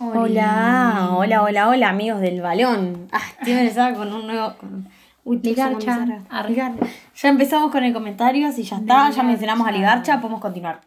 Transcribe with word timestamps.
Hola, 0.00 1.08
hola, 1.12 1.42
hola, 1.42 1.68
hola, 1.68 1.88
amigos 1.88 2.20
del 2.20 2.40
balón. 2.40 3.08
Ah, 3.10 3.20
estoy 3.38 3.52
empezando 3.54 3.98
con 3.98 4.12
un 4.14 4.26
nuevo. 4.28 4.54
Con... 4.56 4.88
Uy, 5.24 5.40
Ligarcha. 5.42 6.06
Ligarcha. 6.48 6.86
Ya 7.20 7.28
empezamos 7.28 7.72
con 7.72 7.82
el 7.82 7.92
comentario, 7.92 8.52
si 8.52 8.62
ya 8.62 8.76
está, 8.76 9.10
ya 9.10 9.22
mencionamos 9.24 9.66
a 9.66 9.72
Ligarcha, 9.72 10.20
podemos 10.20 10.40
continuar. 10.40 10.80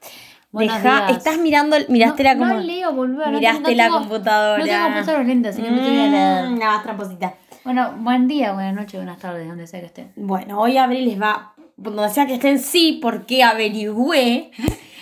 Buenos 0.52 0.82
Deja, 0.82 1.08
días. 1.08 1.18
estás 1.18 1.38
mirando, 1.40 1.76
miraste 1.90 2.24
la 2.24 2.36
no, 2.36 2.40
como. 2.42 2.54
no 2.56 2.60
leo, 2.62 2.94
boludo. 2.94 3.26
no 3.26 3.32
Miraste 3.38 3.64
tengo- 3.64 3.78
la 3.78 3.88
no 3.90 3.90
tengo- 3.96 4.00
computadora. 4.10 4.58
No 4.60 4.66
tengo 4.66 4.92
puestos 4.94 5.18
los 5.18 5.28
lentes, 5.28 5.54
así 5.56 5.62
que 5.62 5.72
Mm. 5.72 6.58
Nada 6.60 6.72
más 6.72 6.84
tramposita. 6.84 7.34
Bueno, 7.66 7.94
buen 8.00 8.28
día, 8.30 8.54
buenas 8.54 8.74
noches, 8.74 8.94
buenas 8.96 9.20
tardes, 9.20 9.46
donde 9.48 9.68
sea 9.68 9.82
que 9.82 9.86
estén. 9.88 10.12
Bueno, 10.16 10.60
hoy 10.60 10.78
Abril 10.78 11.06
les 11.06 11.22
va, 11.22 11.54
donde 11.78 12.10
sea 12.10 12.26
que 12.28 12.36
estén, 12.36 12.60
sí, 12.60 13.00
porque 13.02 13.44
averigüé. 13.44 14.52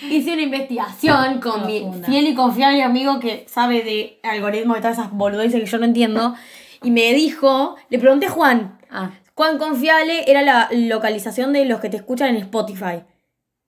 Hice 0.08 0.32
una 0.32 0.42
investigación 0.42 1.40
con 1.40 1.66
mi 1.66 1.84
fiel 2.06 2.28
y 2.28 2.34
confiable 2.34 2.82
amigo 2.82 3.20
que 3.20 3.44
sabe 3.48 3.82
de 3.82 4.18
algoritmos 4.22 4.78
y 4.78 4.80
todas 4.80 4.98
esas 4.98 5.12
boludeces 5.12 5.60
que 5.60 5.66
yo 5.66 5.78
no 5.78 5.84
entiendo. 5.84 6.34
Y 6.82 6.90
me 6.90 7.12
dijo, 7.12 7.76
le 7.90 7.98
pregunté 7.98 8.26
a 8.26 8.30
Juan, 8.30 8.78
Ah, 8.90 9.10
cuán 9.34 9.58
confiable 9.58 10.24
era 10.26 10.42
la 10.42 10.68
localización 10.72 11.52
de 11.52 11.64
los 11.64 11.80
que 11.80 11.88
te 11.88 11.96
escuchan 11.96 12.30
en 12.30 12.36
Spotify. 12.36 13.02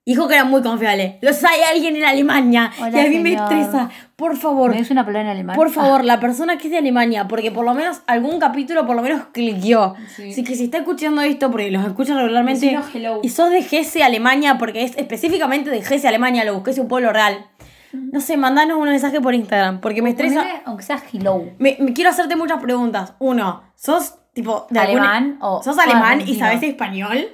Dijo 0.05 0.27
que 0.27 0.35
era 0.35 0.43
muy 0.45 0.63
confiable. 0.63 1.19
Los 1.23 1.45
hay 1.45 1.61
alguien 1.73 1.95
en 1.95 2.03
Alemania. 2.05 2.73
Hola, 2.81 3.03
y 3.03 3.07
a 3.07 3.09
mí 3.09 3.19
me 3.21 3.31
señor. 3.31 3.53
estresa. 3.53 3.89
Por 4.17 4.37
favor, 4.37 4.73
¿me 4.73 4.79
dice 4.79 4.93
una 4.93 5.05
palabra 5.05 5.23
en 5.23 5.29
alemán? 5.37 5.55
por 5.55 5.71
favor, 5.71 6.05
la 6.13 6.19
persona 6.19 6.59
que 6.59 6.65
es 6.67 6.71
de 6.73 6.79
Alemania, 6.79 7.29
porque 7.29 7.53
por 7.53 7.65
lo 7.65 7.73
menos 7.73 8.03
algún 8.09 8.41
capítulo 8.41 8.85
por 8.85 8.97
lo 8.97 9.03
menos 9.03 9.27
cliqueó. 9.33 9.95
Sí. 10.17 10.33
Así 10.33 10.43
que 10.43 10.57
si 10.57 10.65
está 10.65 10.79
escuchando 10.79 11.21
esto, 11.23 11.53
porque 11.53 11.71
los 11.71 11.85
escucha 11.87 12.15
regularmente, 12.17 12.77
hello. 12.95 13.21
y 13.23 13.29
sos 13.29 13.51
de 13.51 13.63
Gese, 13.63 14.03
Alemania, 14.03 14.59
porque 14.59 14.83
es 14.83 14.97
específicamente 14.97 15.71
de 15.71 15.83
Gese, 15.83 16.09
Alemania, 16.09 16.45
lo 16.45 16.55
busqué, 16.55 16.73
es 16.73 16.79
un 16.79 16.89
pueblo 16.89 17.13
real. 17.13 17.47
No 17.93 18.21
sé, 18.21 18.37
mandanos 18.37 18.79
un 18.79 18.89
mensaje 18.89 19.21
por 19.21 19.35
Instagram, 19.35 19.81
porque 19.81 20.03
me 20.03 20.11
estresa. 20.11 20.41
Ponele, 20.41 20.63
aunque 20.65 20.83
sea 20.83 21.01
hello. 21.13 21.45
Me, 21.59 21.77
me 21.79 21.93
quiero 21.93 22.11
hacerte 22.11 22.35
muchas 22.35 22.61
preguntas. 22.61 23.15
Uno, 23.21 23.63
¿sos 23.77 24.15
tipo 24.33 24.67
de 24.71 24.81
¿Alemán 24.81 25.37
o- 25.43 25.63
sos 25.63 25.79
alemán 25.79 26.19
y 26.19 26.23
argentino? 26.23 26.39
sabes 26.47 26.63
español? 26.65 27.29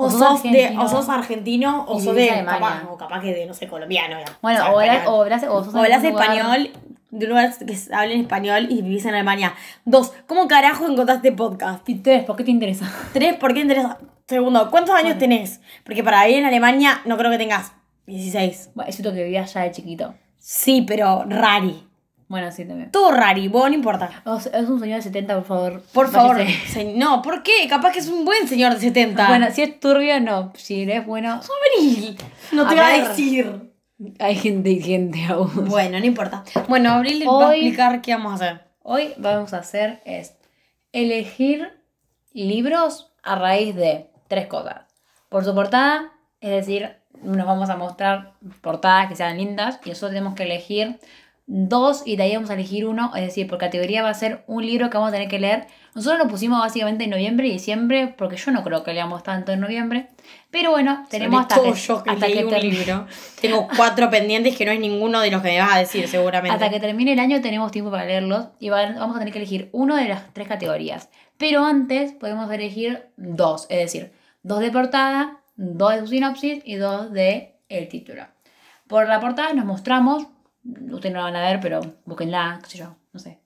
O, 0.00 0.04
O 0.04 0.10
sos 0.10 0.44
de, 0.44 0.48
argentino. 0.48 0.84
o 0.84 0.88
sos 0.88 1.08
argentino 1.08 1.84
o 1.88 1.98
sos 1.98 2.14
de 2.14 2.28
capaz, 2.44 2.84
o 2.88 2.96
capaz 2.96 3.20
que 3.20 3.34
de 3.34 3.46
no 3.46 3.52
sé 3.52 3.66
colombiano 3.66 4.16
ya. 4.20 4.38
Bueno, 4.40 4.60
o 4.72 4.78
hablas, 4.78 5.08
o 5.08 5.22
hablas, 5.22 5.42
o 5.42 5.64
sos 5.64 5.74
hablas 5.74 6.04
español 6.04 6.70
de 7.10 7.24
un 7.26 7.30
lugar 7.30 7.52
que 7.58 7.76
habla 7.92 8.12
en 8.14 8.20
español 8.20 8.68
y 8.70 8.82
vivís 8.82 9.04
en 9.06 9.14
Alemania. 9.14 9.54
Dos, 9.84 10.12
¿cómo 10.28 10.46
carajo 10.46 10.86
encontraste 10.86 11.32
podcast? 11.32 11.88
Y 11.88 11.96
tres, 11.96 12.24
¿por 12.24 12.36
qué 12.36 12.44
te 12.44 12.52
interesa? 12.52 12.88
Tres, 13.12 13.34
¿por 13.38 13.52
qué 13.54 13.60
interesa? 13.60 13.98
Segundo, 14.28 14.70
¿cuántos 14.70 14.94
años 14.94 15.18
tenés? 15.18 15.60
Porque 15.82 16.04
para 16.04 16.24
vivir 16.26 16.40
en 16.40 16.46
Alemania 16.46 17.00
no 17.04 17.16
creo 17.16 17.32
que 17.32 17.38
tengas 17.38 17.72
16. 18.06 18.70
Bueno, 18.74 18.88
es 18.90 18.94
cierto 18.94 19.12
que 19.12 19.24
vivías 19.24 19.52
ya 19.52 19.62
de 19.62 19.72
chiquito. 19.72 20.14
Sí, 20.38 20.84
pero 20.86 21.24
rari. 21.26 21.87
Bueno, 22.28 22.52
sí, 22.52 22.64
también. 22.66 22.90
Todo 22.90 23.10
rari, 23.10 23.48
vos 23.48 23.68
no 23.70 23.74
importa. 23.74 24.22
O 24.26 24.38
sea, 24.38 24.60
es 24.60 24.68
un 24.68 24.78
señor 24.80 24.96
de 24.98 25.02
70, 25.02 25.34
por 25.36 25.44
favor. 25.46 25.82
Por 25.92 26.10
favor. 26.10 26.36
se- 26.68 26.92
No, 26.94 27.22
¿por 27.22 27.42
qué? 27.42 27.66
Capaz 27.68 27.92
que 27.92 28.00
es 28.00 28.08
un 28.08 28.24
buen 28.26 28.46
señor 28.46 28.74
de 28.74 28.80
70. 28.80 29.28
Bueno, 29.28 29.46
si 29.50 29.62
es 29.62 29.80
turbio, 29.80 30.20
no. 30.20 30.52
Si 30.56 30.82
es 30.90 31.06
bueno, 31.06 31.40
Abril. 31.78 32.18
No 32.52 32.66
te 32.68 32.74
A 32.78 32.82
va 32.82 32.88
a 32.88 32.92
ver. 32.92 33.08
decir. 33.08 33.72
hay 34.20 34.36
gente 34.36 34.70
y 34.70 34.80
gente 34.82 35.24
aún. 35.24 35.64
Bueno, 35.68 35.98
no 35.98 36.04
importa. 36.04 36.44
Bueno, 36.68 36.90
Abril 36.92 37.18
les 37.20 37.28
va 37.28 37.32
a 37.32 37.48
Hoy- 37.48 37.56
explicar 37.66 38.00
qué 38.02 38.14
vamos 38.14 38.32
a 38.32 38.34
hacer. 38.44 38.60
Hoy 38.82 39.12
vamos 39.16 39.52
a 39.54 39.58
hacer 39.58 40.00
es 40.04 40.34
elegir 40.92 41.72
libros 42.32 43.12
a 43.22 43.36
raíz 43.36 43.74
de 43.74 44.10
tres 44.28 44.46
cosas. 44.46 44.82
Por 45.28 45.44
su 45.44 45.54
portada, 45.54 46.12
es 46.40 46.50
decir, 46.50 46.96
nos 47.22 47.46
vamos 47.46 47.68
a 47.70 47.76
mostrar 47.76 48.34
portadas 48.60 49.08
que 49.08 49.16
sean 49.16 49.36
lindas 49.36 49.80
y 49.84 49.88
nosotros 49.90 50.12
tenemos 50.12 50.34
que 50.34 50.44
elegir 50.44 50.98
dos 51.50 52.02
y 52.04 52.16
de 52.16 52.24
ahí 52.24 52.34
vamos 52.34 52.50
a 52.50 52.54
elegir 52.54 52.86
uno, 52.86 53.10
es 53.16 53.22
decir, 53.22 53.46
por 53.46 53.56
categoría 53.58 54.02
va 54.02 54.10
a 54.10 54.14
ser 54.14 54.44
un 54.46 54.64
libro 54.66 54.90
que 54.90 54.98
vamos 54.98 55.08
a 55.08 55.12
tener 55.12 55.28
que 55.28 55.38
leer. 55.38 55.66
Nosotros 55.94 56.18
lo 56.22 56.28
pusimos 56.28 56.60
básicamente 56.60 57.04
en 57.04 57.10
noviembre 57.10 57.48
y 57.48 57.52
diciembre 57.52 58.14
porque 58.18 58.36
yo 58.36 58.50
no 58.52 58.62
creo 58.62 58.84
que 58.84 58.92
leamos 58.92 59.22
tanto 59.22 59.50
en 59.52 59.60
noviembre, 59.60 60.08
pero 60.50 60.70
bueno, 60.72 61.06
tenemos 61.08 61.40
hasta 61.40 61.62
que, 61.62 61.72
yo 61.72 62.02
que 62.02 62.10
hasta 62.10 62.26
que 62.26 62.44
un 62.44 62.52
libro. 62.60 63.06
Tengo 63.40 63.66
cuatro 63.74 64.10
pendientes 64.10 64.56
que 64.56 64.66
no 64.66 64.72
es 64.72 64.78
ninguno 64.78 65.20
de 65.20 65.30
los 65.30 65.40
que 65.40 65.48
me 65.48 65.58
vas 65.58 65.74
a 65.74 65.78
decir 65.78 66.06
seguramente. 66.06 66.52
Hasta 66.54 66.68
que 66.68 66.80
termine 66.80 67.14
el 67.14 67.18
año 67.18 67.40
tenemos 67.40 67.72
tiempo 67.72 67.90
para 67.90 68.04
leerlos 68.04 68.48
y 68.60 68.68
va- 68.68 68.92
vamos 68.92 69.16
a 69.16 69.18
tener 69.18 69.32
que 69.32 69.38
elegir 69.40 69.70
uno 69.72 69.96
de 69.96 70.06
las 70.06 70.32
tres 70.34 70.46
categorías. 70.48 71.08
Pero 71.38 71.64
antes 71.64 72.12
podemos 72.12 72.52
elegir 72.52 73.06
dos, 73.16 73.66
es 73.70 73.78
decir, 73.78 74.12
dos 74.42 74.60
de 74.60 74.70
portada, 74.70 75.38
dos 75.56 75.92
de 75.98 76.06
sinopsis 76.06 76.62
y 76.66 76.74
dos 76.74 77.10
de 77.10 77.54
el 77.70 77.88
título. 77.88 78.24
Por 78.86 79.08
la 79.08 79.18
portada 79.20 79.52
nos 79.54 79.64
mostramos, 79.64 80.26
ustedes 80.64 81.12
no 81.12 81.18
la 81.20 81.24
van 81.24 81.36
a 81.36 81.42
ver, 81.42 81.60
pero 81.60 81.80
búsquenla, 82.04 82.58
qué 82.64 82.70
sé 82.70 82.78
yo, 82.78 82.96
no 83.12 83.20
sé. 83.20 83.38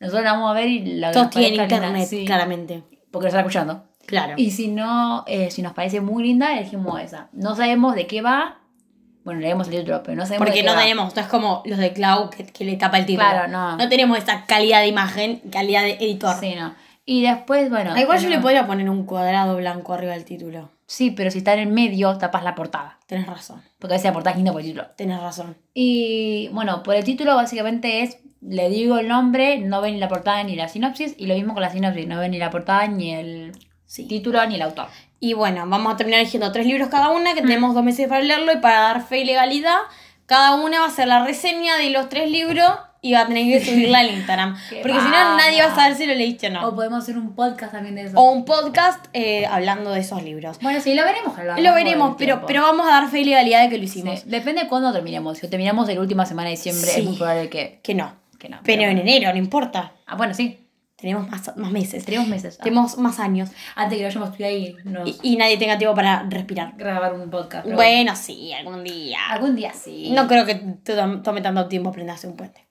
Nosotros 0.00 0.24
la 0.24 0.32
vamos 0.32 0.50
a 0.50 0.54
ver 0.54 0.68
y 0.68 0.96
la 0.96 1.12
Todos 1.12 1.30
tienen 1.30 1.60
internet, 1.60 2.06
sí, 2.08 2.24
claramente. 2.24 2.82
porque 3.10 3.24
lo 3.24 3.28
están 3.28 3.40
escuchando. 3.40 3.84
Claro. 4.06 4.34
Y 4.36 4.50
si 4.50 4.68
no, 4.68 5.24
eh, 5.28 5.50
si 5.50 5.62
nos 5.62 5.74
parece 5.74 6.00
muy 6.00 6.24
linda, 6.24 6.52
elegimos 6.58 7.00
esa. 7.00 7.28
No 7.32 7.54
sabemos 7.54 7.94
de 7.94 8.06
qué 8.08 8.20
va. 8.20 8.58
Bueno, 9.24 9.38
leemos 9.40 9.68
el 9.68 9.74
título, 9.76 10.02
pero 10.02 10.16
no 10.16 10.26
sabemos 10.26 10.46
de 10.46 10.50
Porque 10.50 10.60
qué 10.62 10.66
no 10.66 10.74
va. 10.74 10.80
tenemos, 10.80 11.14
no 11.14 11.22
es 11.22 11.28
como 11.28 11.62
los 11.64 11.78
de 11.78 11.92
Cloud 11.92 12.30
que, 12.30 12.44
que 12.46 12.64
le 12.64 12.76
tapa 12.76 12.98
el 12.98 13.06
título. 13.06 13.28
Claro, 13.30 13.46
no. 13.46 13.76
No 13.76 13.88
tenemos 13.88 14.18
esa 14.18 14.44
calidad 14.46 14.80
de 14.80 14.88
imagen, 14.88 15.40
calidad 15.52 15.82
de 15.82 15.92
editor. 15.92 16.34
Sí, 16.40 16.56
no. 16.56 16.74
Y 17.04 17.22
después, 17.22 17.70
bueno. 17.70 17.92
Ah, 17.94 18.00
igual 18.00 18.18
yo 18.20 18.28
le 18.28 18.40
podría 18.40 18.66
poner 18.66 18.90
un 18.90 19.06
cuadrado 19.06 19.56
blanco 19.56 19.94
arriba 19.94 20.14
del 20.14 20.24
título. 20.24 20.70
Sí, 20.92 21.10
pero 21.10 21.30
si 21.30 21.38
está 21.38 21.54
en 21.54 21.60
el 21.60 21.68
medio, 21.68 22.18
tapas 22.18 22.44
la 22.44 22.54
portada. 22.54 22.98
Tenés 23.06 23.26
razón. 23.26 23.62
Porque 23.78 23.94
a 23.94 23.96
veces 23.96 24.10
la 24.10 24.12
portada 24.12 24.32
es 24.32 24.36
linda 24.36 24.52
por 24.52 24.60
el 24.60 24.66
título. 24.66 24.86
Tenés 24.94 25.20
razón. 25.22 25.56
Y 25.72 26.48
bueno, 26.52 26.82
por 26.82 26.94
el 26.94 27.02
título 27.02 27.34
básicamente 27.34 28.02
es, 28.02 28.18
le 28.42 28.68
digo 28.68 28.98
el 28.98 29.08
nombre, 29.08 29.58
no 29.60 29.80
ven 29.80 29.94
ni 29.94 30.00
la 30.00 30.08
portada 30.08 30.42
ni 30.44 30.54
la 30.54 30.68
sinopsis. 30.68 31.14
Y 31.16 31.28
lo 31.28 31.34
mismo 31.34 31.54
con 31.54 31.62
la 31.62 31.70
sinopsis, 31.70 32.06
no 32.06 32.18
ven 32.18 32.32
ni 32.32 32.38
la 32.38 32.50
portada 32.50 32.86
ni 32.88 33.14
el 33.14 33.52
Sí. 33.86 34.06
título 34.06 34.44
ni 34.44 34.56
el 34.56 34.62
autor. 34.62 34.88
Y 35.18 35.32
bueno, 35.32 35.64
vamos 35.66 35.94
a 35.94 35.96
terminar 35.96 36.20
eligiendo 36.20 36.52
tres 36.52 36.66
libros 36.66 36.88
cada 36.90 37.08
una, 37.08 37.32
que 37.32 37.40
tenemos 37.40 37.74
dos 37.74 37.82
meses 37.84 38.06
para 38.06 38.20
leerlo 38.20 38.52
y 38.52 38.58
para 38.58 38.80
dar 38.80 39.02
fe 39.02 39.20
y 39.20 39.24
legalidad, 39.24 39.78
cada 40.26 40.56
una 40.56 40.80
va 40.80 40.84
a 40.84 40.88
hacer 40.88 41.08
la 41.08 41.24
reseña 41.24 41.78
de 41.78 41.88
los 41.88 42.10
tres 42.10 42.30
libros 42.30 42.70
y 43.04 43.12
va 43.14 43.22
a 43.22 43.26
tener 43.26 43.44
que 43.46 43.64
subirla 43.64 43.98
al 43.98 44.10
Instagram. 44.12 44.54
Porque 44.82 44.92
si 44.98 45.04
no, 45.04 45.36
nadie 45.36 45.60
va 45.60 45.72
a 45.72 45.74
saber 45.74 45.96
si 45.96 46.06
lo 46.06 46.14
leíste 46.14 46.46
o 46.46 46.50
O 46.50 46.52
no. 46.70 46.74
podemos 46.76 47.02
hacer 47.02 47.18
un 47.18 47.34
podcast 47.34 47.72
también 47.72 47.96
de 47.96 48.02
eso. 48.04 48.16
O 48.18 48.30
un 48.30 48.44
podcast 48.44 49.06
eh, 49.12 49.44
hablando 49.44 49.90
de 49.90 50.00
esos 50.00 50.22
libros. 50.22 50.58
Bueno, 50.62 50.80
sí, 50.80 50.94
lo 50.94 51.02
veremos. 51.04 51.36
lo 51.36 51.60
Lo 51.60 51.74
veremos, 51.74 52.14
pero, 52.16 52.46
pero 52.46 52.62
vamos 52.62 52.86
a 52.86 52.90
dar 52.90 53.10
fe 53.10 53.20
y 53.20 53.24
legalidad 53.24 53.62
de 53.64 53.68
que 53.70 53.76
lo 53.78 53.82
Sí, 53.88 53.98
hicimos. 53.98 54.24
Depende 54.26 54.62
de 54.62 54.68
cuándo 54.68 54.92
terminemos. 54.92 55.36
Si 55.38 55.48
terminamos 55.48 55.88
en 55.88 55.96
la 55.96 56.00
última 56.00 56.24
semana 56.24 56.48
de 56.48 56.56
diciembre, 56.56 56.86
Sí. 56.88 57.00
es 57.00 57.06
muy 57.06 57.16
probable 57.16 57.50
que, 57.50 57.80
Que 57.82 57.94
no. 57.94 58.14
que 58.38 58.48
no. 58.48 58.60
Pero 58.62 58.82
en 58.82 58.88
bueno. 58.94 59.00
enero, 59.02 59.32
no 59.32 59.38
importa. 59.38 59.92
Ah, 60.06 60.14
bueno, 60.14 60.32
sí. 60.32 60.60
Tenemos 60.96 61.28
más, 61.28 61.56
más 61.56 61.72
meses. 61.72 62.04
Tenemos 62.04 62.28
meses. 62.28 62.58
Ah, 62.60 62.62
Tenemos 62.62 62.96
más 62.98 63.18
años. 63.18 63.50
Antes 63.74 63.98
que 63.98 64.04
vayamos 64.04 64.36
tú 64.36 64.44
ahí, 64.44 64.76
nos 64.84 65.08
Y, 65.08 65.18
y 65.24 65.36
nadie 65.36 65.56
tenga 65.56 65.76
tiempo 65.76 65.96
para 65.96 66.22
respirar. 66.28 66.74
grabar 66.76 67.14
un 67.14 67.28
podcast. 67.28 67.64
pero 67.64 67.74
Bueno, 67.74 68.14
sí, 68.14 68.52
algún 68.52 68.84
día. 68.84 69.18
Algún 69.30 69.56
día 69.56 69.72
sí. 69.72 70.12
No 70.12 70.28
creo 70.28 70.46
que 70.46 70.54
tome 71.24 71.40
tanto 71.40 71.66
tiempo 71.66 71.88
aprender 71.88 72.12
a 72.12 72.14
hacer 72.14 72.30
un 72.30 72.36
puente. 72.36 72.64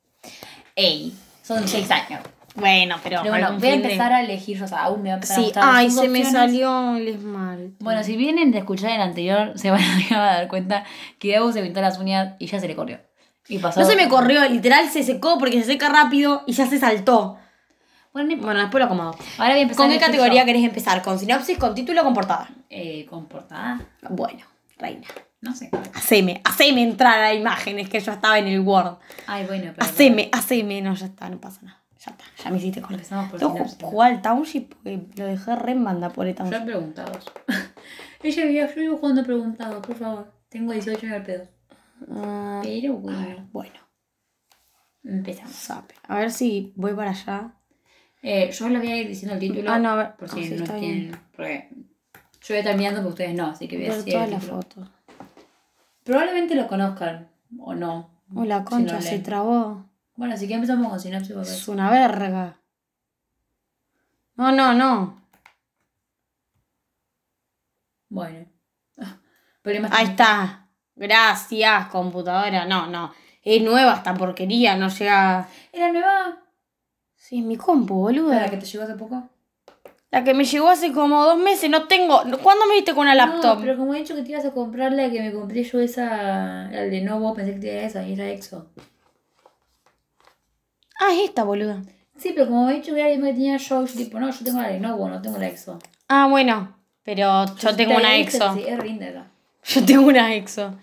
Ey, 0.82 1.14
son 1.44 1.68
seis 1.68 1.90
años. 1.92 2.22
Bueno, 2.56 2.98
pero. 3.02 3.20
Pero 3.22 3.32
bueno, 3.32 3.54
voy 3.58 3.68
a 3.68 3.72
de- 3.72 3.74
empezar 3.76 4.12
a 4.12 4.22
elegir 4.22 4.62
o 4.62 4.68
sea, 4.68 4.84
aún 4.84 5.02
me 5.04 5.10
va 5.10 5.14
a 5.14 5.18
empezar 5.18 5.40
a 5.40 5.42
gustar 5.44 5.64
ay, 5.66 5.90
se 5.90 6.08
me 6.10 6.26
salió 6.26 6.96
el 6.98 7.08
esmalte. 7.08 7.76
Bueno, 7.80 8.04
si 8.04 8.18
vienen 8.18 8.52
de 8.52 8.58
escuchar 8.60 8.92
el 8.92 9.02
anterior, 9.02 9.54
se 9.56 9.72
van 9.72 9.82
a 10.12 10.18
dar 10.20 10.48
cuenta 10.48 10.84
que 11.18 11.30
Debo 11.30 11.52
se 11.54 11.62
pintó 11.62 11.80
las 11.82 11.98
uñas 11.98 12.34
y 12.40 12.48
ya 12.48 12.60
se 12.60 12.68
le 12.68 12.76
corrió. 12.76 13.00
Y 13.48 13.58
pasó. 13.60 13.80
No 13.80 13.86
se 13.86 13.96
me 13.96 14.08
corrió, 14.10 14.48
literal 14.50 14.90
se 14.90 15.04
secó 15.04 15.38
porque 15.38 15.60
se 15.62 15.66
seca 15.74 15.90
rápido 15.90 16.44
y 16.46 16.54
ya 16.54 16.66
se 16.68 16.78
saltó. 16.78 17.38
Bueno. 18.14 18.36
Bueno, 18.42 18.60
después 18.60 18.80
lo 18.80 18.86
acomodo. 18.86 19.16
ahora 19.38 19.52
voy 19.52 19.60
a 19.60 19.62
empezar 19.62 19.86
¿Con 19.86 19.90
qué 19.94 20.00
categoría 20.00 20.42
yo. 20.42 20.46
querés 20.46 20.64
empezar? 20.66 21.02
¿Con 21.02 21.18
sinopsis, 21.18 21.58
con 21.58 21.74
título 21.74 22.02
o 22.02 22.04
con 22.04 22.14
portada? 22.14 22.50
Eh, 22.70 23.06
con 23.10 23.28
portada. 23.28 23.80
Bueno, 24.10 24.42
reina. 24.78 25.08
No 25.42 25.56
sé. 25.56 25.70
Haceme, 25.96 26.42
haceme 26.44 26.84
entrar 26.84 27.18
a 27.18 27.22
la 27.24 27.34
imagen, 27.34 27.80
es 27.80 27.90
que 27.90 28.00
yo 28.00 28.12
estaba 28.12 28.38
en 28.40 28.48
el 28.48 28.60
Word. 28.60 28.98
Ay, 29.28 29.46
bueno, 29.48 29.72
pero. 29.76 29.86
Haceme, 29.86 30.30
haceme. 30.32 30.82
No, 30.82 30.94
ya 30.94 31.08
está, 31.08 31.30
no 31.30 31.40
pasa 31.42 31.62
nada. 31.64 31.82
Ya 32.06 32.12
está, 32.12 32.24
ya 32.44 32.50
me 32.52 32.58
hiciste 32.58 32.82
correr. 32.82 32.96
Empezamos 32.96 33.30
por 33.32 33.40
Tengo 33.40 34.02
al 34.04 34.22
Township 34.22 34.70
porque 34.76 35.02
lo 35.16 35.26
dejé 35.26 35.56
re 35.56 35.72
en 35.72 35.84
banda 35.84 36.10
por 36.10 36.28
el 36.28 36.36
Yo 36.36 36.44
he 36.44 36.50
Township. 36.50 36.66
preguntado. 36.66 37.20
Ella 38.24 38.46
vivía, 38.46 38.68
yo 38.74 38.82
vivo 38.82 38.98
jugando 38.98 39.24
preguntado, 39.24 39.82
por 39.82 39.96
favor. 39.96 40.32
Tengo 40.50 40.74
18 40.74 41.06
años 41.06 41.16
al 41.18 41.24
pedo. 41.24 41.48
Ah, 42.12 42.60
Pero 42.64 42.94
ver, 43.02 43.02
bueno, 43.02 43.50
bueno, 43.52 43.80
empezamos. 45.04 45.70
A 46.08 46.18
ver 46.18 46.32
si 46.32 46.74
voy 46.76 46.94
para 46.94 47.12
allá. 47.12 47.54
Eh, 48.24 48.52
yo 48.52 48.70
les 48.70 48.82
voy 48.82 48.92
a 48.92 48.98
ir 48.98 49.08
diciendo 49.08 49.34
el 49.34 49.40
título. 49.40 49.72
Ah, 49.72 49.80
no, 49.80 49.90
a 49.90 49.96
ver. 49.96 50.16
Por 50.16 50.30
Ah, 50.30 50.34
si 50.34 50.44
sí, 50.44 50.50
no 50.52 50.64
está 50.64 50.78
tienen. 50.78 51.20
Porque 51.36 51.70
yo 52.44 52.56
voy 52.64 52.76
mirando, 52.76 53.00
pero 53.02 53.10
ustedes 53.10 53.34
no, 53.36 53.48
así 53.48 53.68
que 53.68 53.78
voy 53.78 53.86
a 53.88 53.96
decir. 53.96 54.14
todas 54.14 54.28
el 54.28 54.34
las 54.34 54.44
fotos. 54.44 54.90
Probablemente 56.04 56.56
lo 56.56 56.68
conozcan, 56.68 57.30
o 57.60 57.74
no. 57.74 58.10
Oh, 58.36 58.46
la 58.46 58.60
si 58.60 58.66
concha 58.66 58.96
no 58.96 59.02
se 59.02 59.20
trabó. 59.20 59.86
Bueno, 60.16 60.34
así 60.36 60.48
que 60.48 60.54
empezamos 60.56 60.90
con 60.90 61.00
sinopsis. 61.00 61.34
porque- 61.36 61.50
Es 61.50 61.68
una 61.68 61.90
verga. 61.90 62.58
No, 64.36 64.52
no, 64.52 64.74
no. 64.74 65.22
Bueno. 68.10 68.46
Ah, 69.64 69.90
Ahí 69.92 70.06
está. 70.08 70.68
Gracias, 70.96 71.86
computadora. 71.90 72.66
No, 72.66 72.88
no. 72.88 73.14
Es 73.44 73.62
nueva 73.62 73.94
esta 73.94 74.16
porquería, 74.16 74.76
no 74.76 74.88
llega. 74.90 75.48
¿Era 75.72 75.92
nueva? 75.92 76.40
Sí, 77.16 77.40
es 77.40 77.46
mi 77.46 77.58
compu, 77.58 77.94
boluda. 77.94 78.42
¿La 78.42 78.50
que 78.50 78.58
te 78.58 78.66
llegó 78.66 78.86
hace 78.86 78.96
poco? 78.96 79.30
La 80.12 80.26
que 80.26 80.34
me 80.34 80.44
llegó 80.44 80.68
hace 80.68 80.92
como 80.92 81.24
dos 81.24 81.38
meses, 81.38 81.70
no 81.70 81.88
tengo. 81.88 82.22
¿Cuándo 82.44 82.66
me 82.68 82.76
viste 82.76 82.94
con 82.94 83.04
una 83.04 83.16
laptop? 83.16 83.56
No, 83.56 83.62
pero 83.62 83.78
como 83.78 83.96
he 83.96 84.00
dicho 84.00 84.14
que 84.14 84.24
te 84.24 84.32
ibas 84.32 84.46
a 84.46 84.52
comprar 84.52 84.92
la 84.92 85.10
que 85.10 85.22
me 85.22 85.32
compré 85.32 85.64
yo 85.64 85.80
esa, 85.80 86.68
la 86.70 86.82
de 86.82 86.92
Lenovo, 86.92 87.34
pensé 87.34 87.54
que 87.54 87.60
te 87.60 87.72
era 87.78 87.88
esa 87.88 88.04
y 88.04 88.14
era 88.14 88.30
EXO. 88.30 88.68
Ah, 91.00 91.14
es 91.14 91.30
esta, 91.30 91.46
boluda. 91.46 91.82
Sí, 92.18 92.34
pero 92.36 92.48
como 92.48 92.70
he 92.70 92.76
dicho 92.76 92.94
que 92.94 93.04
misma 93.04 93.28
que 93.28 93.34
tenía 93.34 93.58
yo, 93.58 93.86
yo 93.86 93.94
tipo, 93.94 94.20
no, 94.20 94.30
yo 94.30 94.44
tengo 94.44 94.62
la 94.62 94.70
Lenovo, 94.70 95.08
no 95.10 95.22
tengo 95.22 95.38
la 95.38 95.48
EXO. 95.48 95.80
Ah, 96.10 96.28
bueno. 96.30 96.76
Pero 97.04 97.46
yo 97.56 97.76
tengo 97.76 97.96
una 97.96 98.16
EXO. 98.18 98.54
Sí, 98.54 98.66
es 98.68 98.84
linda 98.84 99.08
esa. 99.08 99.26
Yo 99.64 99.86
tengo 99.86 100.08
una 100.08 100.34
EXO. 100.34 100.74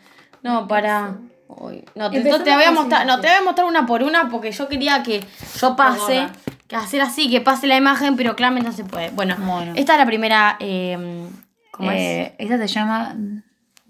No, 0.43 0.69
para. 0.69 1.17
Uy, 1.49 1.85
no, 1.95 2.11
te, 2.11 2.21
voy 2.21 2.63
a 2.63 2.71
mostrar, 2.71 3.07
no, 3.07 3.21
te 3.21 3.27
voy 3.27 3.37
a 3.37 3.43
mostrar 3.43 3.67
una 3.67 3.87
por 3.87 4.03
una 4.03 4.29
porque 4.29 4.53
yo 4.53 4.69
quería 4.69 5.03
que 5.03 5.25
yo 5.61 5.75
pase. 5.75 6.29
Que 6.69 6.77
hacer 6.77 7.01
así, 7.01 7.29
que 7.31 7.41
pase 7.41 7.67
la 7.67 7.77
imagen, 7.77 8.17
pero 8.17 8.37
claramente 8.37 8.69
no 8.69 8.75
se 8.77 8.85
puede. 8.85 9.11
Bueno, 9.11 9.35
Bueno. 9.39 9.73
esta 9.75 9.95
es 9.95 9.99
la 9.99 10.07
primera. 10.07 10.57
Eh, 10.61 11.29
¿Cómo 11.73 11.91
Eh, 11.91 12.35
Esa 12.39 12.59
se 12.59 12.67
llama 12.69 13.17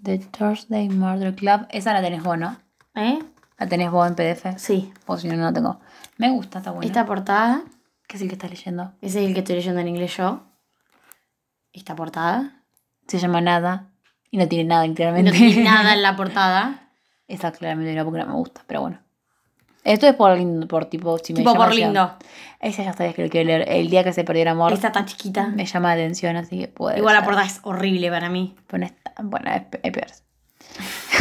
The 0.01 0.19
Thursday 0.19 0.89
Murder 0.89 1.35
Club. 1.35 1.67
Esa 1.69 1.93
la 1.93 2.01
tenés 2.01 2.23
vos, 2.23 2.37
¿no? 2.37 2.57
es? 2.95 3.19
¿Eh? 3.19 3.19
La 3.57 3.67
tenés 3.67 3.91
vos 3.91 4.07
en 4.07 4.15
PDF. 4.15 4.57
Sí. 4.57 4.93
O 5.05 5.17
si 5.17 5.27
no, 5.27 5.35
no 5.35 5.43
la 5.43 5.53
tengo. 5.53 5.79
Me 6.17 6.29
gusta, 6.31 6.59
está 6.59 6.71
buena. 6.71 6.85
Esta 6.87 7.05
portada, 7.05 7.63
¿Qué 8.07 8.15
es 8.17 8.21
el 8.23 8.27
que 8.29 8.33
estás 8.35 8.49
leyendo? 8.49 8.93
ese 9.01 9.21
es 9.21 9.27
el 9.27 9.33
que 9.33 9.39
estoy 9.41 9.55
leyendo 9.55 9.81
en 9.81 9.87
inglés 9.89 10.15
yo. 10.17 10.43
Esta 11.73 11.95
portada. 11.95 12.63
Se 13.07 13.19
llama 13.19 13.41
Nada. 13.41 13.87
Y 14.31 14.37
no 14.37 14.47
tiene 14.47 14.65
nada, 14.65 14.83
No 14.83 14.87
literalmente. 14.89 15.31
tiene 15.31 15.63
nada 15.63 15.93
en 15.93 16.01
la 16.03 16.15
portada. 16.15 16.89
Esa 17.27 17.51
claramente 17.51 17.93
no, 17.95 18.05
porque 18.05 18.19
no 18.21 18.27
me 18.27 18.33
gusta, 18.33 18.63
pero 18.65 18.81
bueno. 18.81 18.99
Esto 19.83 20.07
es 20.07 20.13
por 20.15 20.35
lindo, 20.37 20.67
por 20.67 20.85
tipo, 20.85 21.17
si 21.19 21.33
me 21.33 21.39
Tipo 21.39 21.51
llama 21.53 21.65
por 21.65 21.73
la 21.73 21.85
lindo. 21.85 22.01
atención. 22.01 22.29
Esa 22.59 22.83
ya 22.83 22.93
sabes 22.93 23.15
que 23.15 23.23
lo 23.23 23.29
quiero 23.29 23.47
leer. 23.47 23.65
El 23.69 23.89
día 23.89 24.03
que 24.03 24.11
se 24.13 24.23
perdió 24.23 24.41
el 24.43 24.49
amor 24.49 24.73
Esta 24.73 24.91
tan 24.91 25.05
chiquita. 25.05 25.47
me 25.47 25.65
llama 25.65 25.89
la 25.89 25.93
atención, 26.03 26.35
así 26.35 26.59
que 26.59 26.67
puede 26.67 26.97
Igual 26.97 27.13
la 27.15 27.21
ser. 27.21 27.25
portada 27.25 27.47
es 27.47 27.59
horrible 27.63 28.09
para 28.11 28.29
mí. 28.29 28.55
Bueno, 28.69 28.85
está- 28.85 29.13
bueno, 29.23 29.49
es, 29.51 29.61
es 29.81 29.91
peor. 29.91 30.07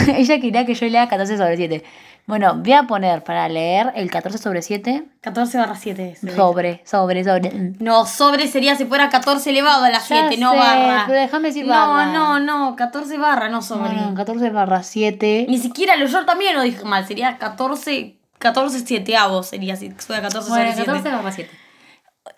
Ella 0.16 0.40
quería 0.40 0.66
que 0.66 0.74
yo 0.74 0.86
lea 0.88 1.08
14 1.08 1.36
sobre 1.36 1.56
7. 1.56 1.84
Bueno, 2.26 2.56
voy 2.56 2.72
a 2.74 2.82
poner 2.82 3.24
para 3.24 3.48
leer 3.48 3.90
el 3.96 4.10
14 4.10 4.36
sobre 4.36 4.60
7 4.60 5.02
14 5.22 5.56
barra 5.58 5.76
7 5.76 6.10
es. 6.10 6.34
sobre, 6.34 6.82
sobre, 6.84 7.24
sobre. 7.24 7.50
No, 7.80 8.04
sobre 8.04 8.48
sería 8.48 8.74
si 8.76 8.84
fuera 8.84 9.08
14 9.08 9.48
elevado 9.48 9.84
a 9.84 9.88
la 9.90 9.98
Ya 10.00 10.04
7, 10.28 10.36
no 10.36 10.54
barra. 10.54 11.04
pero 11.06 11.20
déjame 11.20 11.48
decir 11.48 11.64
no, 11.64 11.70
barra. 11.72 12.12
No, 12.12 12.38
no, 12.38 12.76
14 12.76 13.16
barra, 13.16 13.48
no 13.48 13.62
sobre. 13.62 13.94
Bueno, 13.94 14.14
14 14.14 14.50
barra 14.50 14.82
7. 14.82 15.46
Ni 15.48 15.56
siquiera 15.58 15.96
lo 15.96 16.04
yo 16.06 16.26
también 16.26 16.54
lo 16.54 16.60
dije 16.62 16.84
mal, 16.84 17.06
sería 17.06 17.38
14, 17.38 18.17
14 18.38 18.80
sieteavos 18.86 19.46
sería 19.48 19.76
si 19.76 19.90
fuera 19.90 20.22
14 20.22 20.48
Bueno, 20.50 20.64
sobre 20.72 20.74
7. 20.84 20.86
14 20.86 21.10
barra 21.16 21.32
7. 21.32 21.50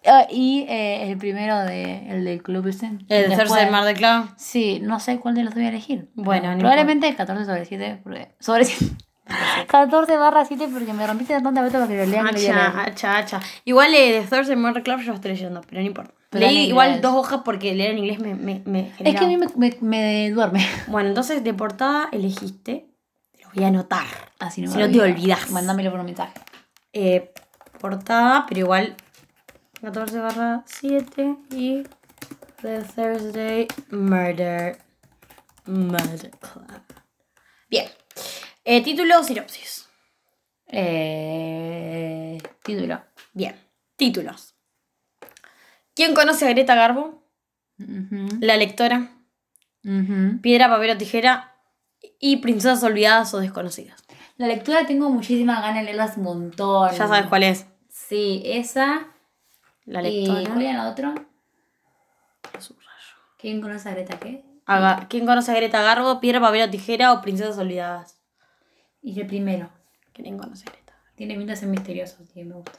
Ah, 0.07 0.27
y 0.31 0.65
eh, 0.69 1.11
el 1.11 1.19
primero 1.19 1.59
de, 1.61 2.09
el 2.11 2.25
del 2.25 2.43
Club 2.43 2.67
ese. 2.69 2.87
El 2.87 2.99
de 3.09 3.29
Después- 3.29 3.39
Thursday 3.49 3.71
Mar 3.71 3.85
del 3.85 3.97
Club. 3.97 4.29
Sí, 4.37 4.79
no 4.83 5.01
sé 5.01 5.19
cuál 5.19 5.35
de 5.35 5.43
los 5.45 5.55
voy 5.55 5.65
a 5.65 5.69
elegir. 5.69 6.09
Bueno, 6.15 6.53
no 6.53 6.59
probablemente 6.61 7.09
el 7.09 7.17
14 7.17 7.45
sobre 7.45 7.65
7. 7.65 8.01
Porque, 8.03 8.29
sobre 8.39 8.65
7. 8.65 8.95
14 9.67 10.17
barra 10.17 10.45
7 10.45 10.69
porque 10.73 10.93
me 10.93 11.07
rompiste 11.07 11.41
tanta 11.41 11.61
vez 11.63 11.73
para 11.73 11.87
que 11.89 11.97
lo 11.97 12.07
lean. 12.07 12.27
Hacha, 12.29 12.83
hacha, 12.83 13.17
hacha. 13.19 13.41
Igual 13.65 13.93
eh, 13.95 14.13
de 14.13 14.23
Thursday 14.23 14.57
Murder 14.57 14.83
Club 14.83 15.01
yo 15.01 15.09
lo 15.09 15.15
estoy 15.15 15.33
leyendo, 15.33 15.61
pero 15.69 15.81
no 15.81 15.87
importa. 15.87 16.15
Pero 16.31 16.47
Leí 16.47 16.69
igual 16.69 17.01
dos 17.01 17.15
hojas 17.17 17.41
porque 17.45 17.75
leer 17.75 17.91
en 17.91 17.99
inglés 17.99 18.21
me, 18.21 18.37
me, 18.37 18.63
me 18.65 18.93
Es 19.01 19.17
que 19.17 19.25
a 19.25 19.27
mí 19.27 19.37
me, 19.37 19.49
me, 19.57 19.77
me 19.81 20.31
duerme. 20.31 20.65
Bueno, 20.87 21.09
entonces 21.09 21.43
de 21.43 21.53
portada 21.55 22.09
elegiste. 22.13 22.87
Voy 23.55 23.65
a 23.65 23.69
anotar. 23.69 24.07
Así 24.39 24.63
no 24.63 24.71
Si 24.71 24.77
me 24.77 24.87
no 24.87 24.93
te 24.93 25.01
olvidas. 25.01 25.51
Mándamelo 25.51 25.91
por 25.91 26.01
un 26.01 26.07
mensaje. 26.07 26.35
Eh, 26.93 27.33
portada, 27.79 28.47
pero 28.49 28.61
igual 28.61 28.97
14 29.81 30.19
barra 30.19 30.63
7 30.67 31.37
y 31.51 31.83
The 32.61 32.83
Thursday 32.83 33.67
Murder 33.91 34.79
Murder 35.67 36.31
Club. 36.31 36.83
Bien. 37.69 37.87
Eh, 38.65 38.83
título, 38.83 39.23
sinopsis. 39.23 39.89
Eh, 40.67 42.39
título. 42.63 43.01
Bien. 43.33 43.57
Títulos. 43.97 44.55
¿Quién 45.95 46.15
conoce 46.15 46.47
a 46.47 46.51
Greta 46.51 46.75
Garbo? 46.75 47.23
La 48.41 48.57
lectora. 48.57 49.11
Piedra, 50.43 50.69
papel 50.69 50.91
o 50.91 50.99
tijera. 50.99 51.50
Y 52.21 52.37
princesas 52.37 52.83
olvidadas 52.85 53.33
o 53.35 53.39
desconocidas. 53.41 54.05
La 54.37 54.47
lectura 54.47 54.87
tengo 54.87 55.09
muchísimas 55.11 55.61
ganas 55.61 55.79
de 55.79 55.83
leerlas 55.85 56.17
un 56.19 56.23
montón. 56.25 56.91
Ya 56.93 57.09
sabes 57.09 57.27
cuál 57.27 57.43
es. 57.43 57.67
Sí, 57.89 58.43
esa. 58.45 59.09
La 59.87 60.03
¿Y 60.07 60.27
lectora. 60.27 60.45
cuál 60.51 60.63
era 60.63 60.73
la 60.85 60.91
otra? 60.91 61.15
¿Quién 63.39 63.61
conoce 63.63 63.89
a 63.89 63.93
Greta 63.93 64.19
qué? 64.21 64.45
Haga- 64.67 65.07
¿Quién 65.09 65.25
conoce 65.27 65.51
a 65.51 65.55
Greta 65.55 65.83
Garbo? 65.83 66.21
Piedra, 66.21 66.41
papel 66.41 66.63
o 66.69 66.71
tijera 66.71 67.13
o 67.15 67.23
princesas 67.23 67.57
olvidadas. 67.59 68.21
Y 69.03 69.19
el 69.19 69.27
primero. 69.27 69.71
¿Quién 70.13 70.37
conoce 70.39 70.65
a 70.69 70.73
Greta? 70.73 70.93
Tiene 71.17 71.37
pinta 71.37 71.53
de 71.55 71.57
ser 71.57 71.69
misterioso, 71.69 72.19
que 72.33 72.45
me 72.45 72.55
gusta. 72.55 72.79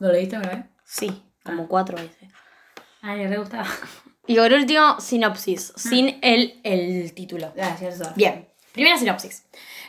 ¿Lo 0.00 0.10
leíste 0.12 0.36
una 0.36 0.48
vez? 0.48 0.64
Sí, 0.84 1.22
como 1.44 1.68
cuatro 1.68 1.96
veces. 1.96 2.30
Ah, 3.00 3.14
le 3.14 3.28
re 3.28 3.38
gustaba. 3.38 3.66
Y 4.26 4.36
por 4.36 4.52
último, 4.52 5.00
sinopsis, 5.00 5.72
sin 5.76 6.18
el, 6.22 6.60
el 6.64 7.12
título. 7.14 7.52
Gracias, 7.54 7.98
Sor. 7.98 8.12
Bien, 8.16 8.48
primera 8.72 8.98
sinopsis. 8.98 9.44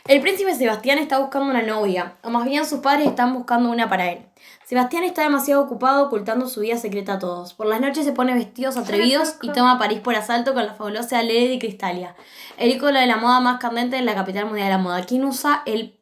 El 0.06 0.22
príncipe 0.22 0.54
Sebastián 0.54 0.98
está 0.98 1.18
buscando 1.18 1.50
una 1.50 1.60
novia, 1.60 2.16
o 2.22 2.30
más 2.30 2.46
bien 2.46 2.64
sus 2.64 2.78
padres 2.78 3.08
están 3.08 3.34
buscando 3.34 3.70
una 3.70 3.90
para 3.90 4.10
él. 4.10 4.20
Sebastián 4.64 5.04
está 5.04 5.22
demasiado 5.22 5.62
ocupado 5.62 6.06
ocultando 6.06 6.48
su 6.48 6.60
vida 6.60 6.78
secreta 6.78 7.14
a 7.14 7.18
todos. 7.18 7.52
Por 7.52 7.66
las 7.66 7.80
noches 7.80 8.04
se 8.04 8.12
pone 8.12 8.34
vestidos 8.34 8.76
atrevidos 8.76 9.36
y 9.42 9.50
toma 9.52 9.78
París 9.78 10.00
por 10.00 10.14
asalto 10.14 10.54
con 10.54 10.64
la 10.64 10.74
fabulosa 10.74 11.22
Lady 11.22 11.58
Cristalia, 11.58 12.14
el 12.56 12.70
ícono 12.70 12.98
de 12.98 13.06
la 13.06 13.16
moda 13.16 13.40
más 13.40 13.58
candente 13.60 13.98
en 13.98 14.06
la 14.06 14.14
capital 14.14 14.46
mundial 14.46 14.68
de 14.68 14.72
la 14.72 14.78
moda. 14.78 15.04
¿Quién 15.04 15.24
usa 15.24 15.62
el 15.66 15.98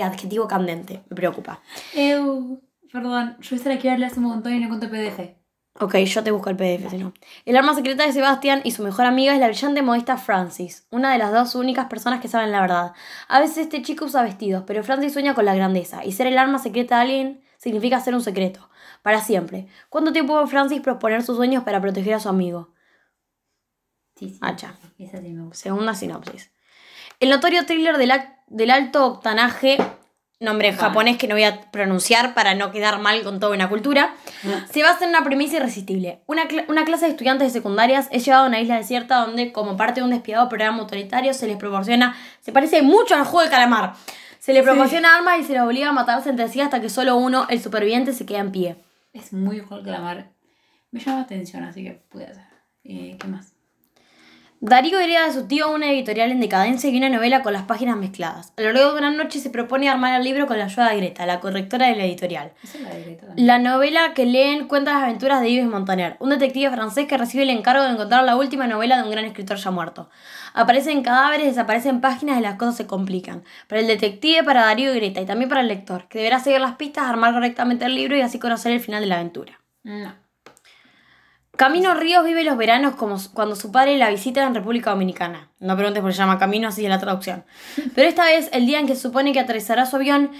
adjetivo 0.00 0.48
candente? 0.48 1.02
Me 1.10 1.16
preocupa. 1.16 1.60
Eu, 1.94 2.62
perdón, 2.90 3.36
yo 3.40 3.56
esta 3.56 3.68
la 3.68 3.78
quiero 3.78 3.98
leer 3.98 4.10
hace 4.10 4.20
un 4.20 4.26
montón 4.26 4.54
y 4.54 4.58
no 4.58 4.66
encontré 4.66 4.88
PDF. 4.88 5.39
Ok, 5.78 5.96
yo 5.98 6.22
te 6.24 6.30
busco 6.32 6.50
el 6.50 6.56
PDF, 6.56 6.90
si 6.90 6.98
no. 6.98 7.12
El 7.44 7.56
arma 7.56 7.74
secreta 7.74 8.04
de 8.04 8.12
Sebastián 8.12 8.60
y 8.64 8.72
su 8.72 8.82
mejor 8.82 9.06
amiga 9.06 9.32
es 9.32 9.40
la 9.40 9.46
brillante 9.46 9.82
modista 9.82 10.16
Francis, 10.16 10.86
una 10.90 11.12
de 11.12 11.18
las 11.18 11.32
dos 11.32 11.54
únicas 11.54 11.86
personas 11.86 12.20
que 12.20 12.28
saben 12.28 12.50
la 12.50 12.60
verdad. 12.60 12.92
A 13.28 13.40
veces 13.40 13.58
este 13.58 13.80
chico 13.80 14.04
usa 14.04 14.22
vestidos, 14.22 14.64
pero 14.66 14.82
Francis 14.82 15.12
sueña 15.12 15.34
con 15.34 15.44
la 15.44 15.54
grandeza, 15.54 16.04
y 16.04 16.12
ser 16.12 16.26
el 16.26 16.38
arma 16.38 16.58
secreta 16.58 16.96
de 16.96 17.02
alguien 17.02 17.44
significa 17.56 18.00
ser 18.00 18.14
un 18.14 18.22
secreto, 18.22 18.68
para 19.02 19.20
siempre. 19.20 19.68
¿Cuánto 19.88 20.12
tiempo 20.12 20.34
va 20.34 20.46
Francis 20.46 20.80
proponer 20.80 21.22
sus 21.22 21.36
sueños 21.36 21.62
para 21.62 21.80
proteger 21.80 22.14
a 22.14 22.20
su 22.20 22.28
amigo? 22.28 22.74
Sí, 24.16 24.30
sí. 24.30 24.38
Hacha. 24.42 24.74
Esa 24.98 25.18
sí 25.18 25.28
me 25.32 25.44
gusta. 25.44 25.62
Segunda 25.62 25.94
sinopsis. 25.94 26.50
El 27.20 27.30
notorio 27.30 27.64
thriller 27.64 27.96
del, 27.96 28.12
del 28.48 28.70
alto 28.70 29.06
octanaje, 29.06 29.78
nombre 30.40 30.68
en 30.68 30.74
Ah. 30.74 30.78
japonés 30.78 31.18
que 31.18 31.28
no 31.28 31.34
voy 31.34 31.44
a 31.44 31.70
pronunciar 31.70 32.32
para 32.32 32.54
no 32.54 32.72
quedar 32.72 32.98
mal 32.98 33.22
con 33.22 33.38
toda 33.40 33.54
una 33.54 33.68
cultura, 33.68 34.14
se 34.72 34.82
basa 34.82 35.04
en 35.04 35.10
una 35.10 35.22
premisa 35.22 35.56
irresistible. 35.58 36.22
Una, 36.26 36.48
cla- 36.48 36.64
una 36.68 36.84
clase 36.86 37.04
de 37.04 37.10
estudiantes 37.10 37.48
de 37.48 37.58
secundarias 37.58 38.08
es 38.10 38.24
llevada 38.24 38.44
a 38.44 38.48
una 38.48 38.58
isla 38.60 38.76
desierta 38.76 39.16
donde, 39.18 39.52
como 39.52 39.76
parte 39.76 40.00
de 40.00 40.04
un 40.04 40.10
despiadado 40.10 40.48
programa 40.48 40.78
autoritario, 40.80 41.34
se 41.34 41.46
les 41.46 41.58
proporciona. 41.58 42.16
Se 42.40 42.52
parece 42.52 42.80
mucho 42.80 43.14
al 43.14 43.24
juego 43.24 43.44
de 43.44 43.50
calamar. 43.50 43.92
Se 44.38 44.54
les 44.54 44.62
proporciona 44.62 45.14
armas 45.14 45.40
y 45.40 45.44
se 45.44 45.52
les 45.52 45.60
obliga 45.60 45.90
a 45.90 45.92
matarse 45.92 46.30
entre 46.30 46.48
sí 46.48 46.62
hasta 46.62 46.80
que 46.80 46.88
solo 46.88 47.16
uno, 47.16 47.46
el 47.50 47.60
superviviente, 47.62 48.14
se 48.14 48.24
queda 48.24 48.38
en 48.38 48.50
pie. 48.50 48.76
Es 49.12 49.34
muy 49.34 49.56
mejor 49.58 49.84
que 49.84 49.90
la 49.90 50.00
mar. 50.00 50.30
Me 50.90 51.00
llama 51.00 51.18
la 51.18 51.24
atención, 51.24 51.62
así 51.64 51.84
que 51.84 51.92
pude 52.08 52.24
hacer. 52.24 52.44
Eh, 52.84 53.18
¿Qué 53.20 53.28
más? 53.28 53.52
Darío 54.62 55.00
hereda 55.00 55.24
de 55.24 55.32
su 55.32 55.46
tío 55.46 55.72
una 55.72 55.90
editorial 55.90 56.30
en 56.30 56.38
decadencia 56.38 56.90
y 56.90 56.98
una 56.98 57.08
novela 57.08 57.40
con 57.40 57.54
las 57.54 57.62
páginas 57.62 57.96
mezcladas. 57.96 58.52
A 58.58 58.60
lo 58.60 58.74
largo 58.74 58.92
de 58.92 58.98
una 58.98 59.10
noche 59.10 59.38
se 59.40 59.48
propone 59.48 59.88
armar 59.88 60.20
el 60.20 60.22
libro 60.22 60.46
con 60.46 60.58
la 60.58 60.66
ayuda 60.66 60.90
de 60.90 60.98
Greta, 60.98 61.24
la 61.24 61.40
correctora 61.40 61.86
de 61.86 61.96
la 61.96 62.04
editorial. 62.04 62.52
Es 62.62 62.78
la 62.78 62.90
Greta. 62.90 63.28
La 63.36 63.58
novela 63.58 64.12
que 64.12 64.26
leen 64.26 64.68
cuenta 64.68 64.92
las 64.92 65.04
aventuras 65.04 65.40
de 65.40 65.50
Yves 65.50 65.66
Montaner, 65.66 66.16
un 66.20 66.28
detective 66.28 66.70
francés 66.70 67.06
que 67.06 67.16
recibe 67.16 67.44
el 67.44 67.48
encargo 67.48 67.84
de 67.84 67.92
encontrar 67.92 68.22
la 68.24 68.36
última 68.36 68.66
novela 68.66 68.98
de 68.98 69.04
un 69.04 69.10
gran 69.10 69.24
escritor 69.24 69.56
ya 69.56 69.70
muerto. 69.70 70.10
Aparecen 70.52 71.02
cadáveres, 71.02 71.46
desaparecen 71.46 72.02
páginas 72.02 72.38
y 72.38 72.42
las 72.42 72.56
cosas 72.56 72.76
se 72.76 72.86
complican. 72.86 73.44
Para 73.66 73.80
el 73.80 73.86
detective, 73.86 74.44
para 74.44 74.66
Darío 74.66 74.92
y 74.92 74.96
Greta, 74.96 75.22
y 75.22 75.24
también 75.24 75.48
para 75.48 75.62
el 75.62 75.68
lector, 75.68 76.06
que 76.08 76.18
deberá 76.18 76.38
seguir 76.38 76.60
las 76.60 76.74
pistas, 76.74 77.04
armar 77.04 77.32
correctamente 77.32 77.86
el 77.86 77.94
libro 77.94 78.14
y 78.14 78.20
así 78.20 78.38
conocer 78.38 78.72
el 78.72 78.80
final 78.80 79.00
de 79.00 79.06
la 79.06 79.14
aventura. 79.14 79.58
No. 79.84 80.12
Camino 81.60 81.92
Ríos 81.92 82.24
vive 82.24 82.42
los 82.42 82.56
veranos 82.56 82.94
como 82.94 83.18
cuando 83.34 83.54
su 83.54 83.70
padre 83.70 83.98
la 83.98 84.08
visita 84.08 84.42
en 84.42 84.54
República 84.54 84.92
Dominicana. 84.92 85.50
No 85.58 85.76
preguntes 85.76 86.00
por 86.00 86.08
qué 86.08 86.14
se 86.14 86.22
llama 86.22 86.38
Camino, 86.38 86.68
así 86.68 86.84
es 86.84 86.88
la 86.88 86.98
traducción. 86.98 87.44
Pero 87.94 88.08
esta 88.08 88.24
vez, 88.24 88.48
el 88.54 88.64
día 88.64 88.80
en 88.80 88.86
que 88.86 88.96
supone 88.96 89.34
que 89.34 89.40
aterrizará 89.40 89.84
su 89.84 89.96
avión, 89.96 90.30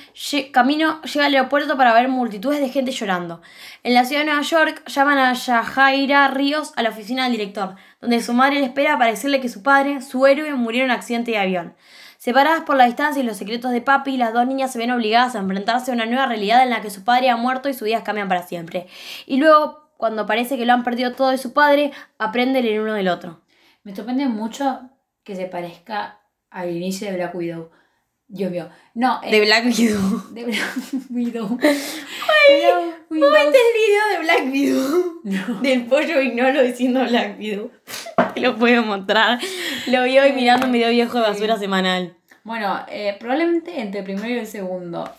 Camino 0.51 1.03
llega 1.03 1.27
al 1.27 1.35
aeropuerto 1.35 1.77
para 1.77 1.93
ver 1.93 2.09
multitudes 2.09 2.61
de 2.61 2.71
gente 2.71 2.93
llorando. 2.93 3.43
En 3.83 3.93
la 3.93 4.07
ciudad 4.07 4.23
de 4.23 4.29
Nueva 4.29 4.41
York, 4.41 4.83
llaman 4.87 5.19
a 5.19 5.35
Yajaira 5.35 6.27
Ríos 6.29 6.73
a 6.77 6.83
la 6.83 6.89
oficina 6.89 7.25
del 7.25 7.33
director, 7.33 7.77
donde 8.01 8.23
su 8.23 8.33
madre 8.33 8.61
le 8.61 8.65
espera 8.65 8.97
para 8.97 9.11
decirle 9.11 9.43
que 9.43 9.51
su 9.51 9.63
padre, 9.63 10.01
su 10.01 10.25
héroe, 10.25 10.55
murió 10.55 10.85
en 10.85 10.87
un 10.87 10.97
accidente 10.97 11.33
de 11.33 11.39
avión. 11.39 11.75
Separadas 12.17 12.63
por 12.63 12.77
la 12.77 12.85
distancia 12.85 13.23
y 13.23 13.27
los 13.27 13.37
secretos 13.37 13.73
de 13.73 13.83
papi, 13.83 14.17
las 14.17 14.33
dos 14.33 14.47
niñas 14.47 14.73
se 14.73 14.79
ven 14.79 14.91
obligadas 14.91 15.35
a 15.35 15.39
enfrentarse 15.39 15.91
a 15.91 15.95
una 15.95 16.07
nueva 16.07 16.25
realidad 16.25 16.63
en 16.63 16.71
la 16.71 16.81
que 16.81 16.89
su 16.89 17.05
padre 17.05 17.29
ha 17.29 17.37
muerto 17.37 17.69
y 17.69 17.75
sus 17.75 17.83
vidas 17.83 18.03
cambian 18.05 18.29
para 18.29 18.43
siempre. 18.43 18.87
Y 19.27 19.37
luego, 19.37 19.80
cuando 20.01 20.27
parece 20.27 20.57
que 20.57 20.67
lo 20.67 20.73
han 20.73 20.83
perdido 20.83 21.13
todo 21.13 21.29
de 21.29 21.39
su 21.39 21.53
padre, 21.53 21.93
aprenden 22.19 22.67
el 22.67 22.81
uno 22.81 22.95
del 22.95 23.07
otro. 23.09 23.43
Me 23.85 23.95
sorprende 23.95 24.27
mucho 24.27 24.81
que 25.23 25.37
se 25.37 25.47
parezca 25.47 26.21
al 26.51 26.71
inicio 26.75 27.09
de 27.09 27.17
Black 27.17 27.35
Widow. 27.35 27.71
Dios 28.27 28.51
mío. 28.51 28.69
No, 28.95 29.21
eh, 29.23 29.31
De 29.31 29.41
Black 29.41 29.67
Widow. 29.67 30.33
de 30.33 30.45
Black 30.45 30.77
Widow. 31.11 31.49
¿No 31.49 31.57
Black 31.57 33.11
Widow. 33.11 33.31
viste 33.31 33.59
el 33.59 33.75
video 33.77 34.09
de 34.13 34.19
Black 34.21 34.53
Widow? 34.53 35.61
Del 35.63 35.87
pollo 35.87 36.21
ignoro 36.21 36.63
diciendo 36.63 37.05
Black 37.05 37.39
Widow. 37.39 37.71
Te 38.35 38.41
lo 38.41 38.57
puedo 38.57 38.83
mostrar. 38.83 39.39
Lo 39.89 40.05
vi 40.05 40.19
hoy 40.19 40.33
mirando 40.33 40.67
un 40.67 40.73
video 40.73 40.91
viejo 40.91 41.19
de 41.19 41.23
basura 41.25 41.59
semanal. 41.59 42.17
Bueno, 42.45 42.81
eh, 42.89 43.17
probablemente 43.21 43.81
entre 43.81 44.01
el 44.01 44.05
primero 44.07 44.29
y 44.29 44.39
el 44.39 44.47
segundo. 44.47 45.11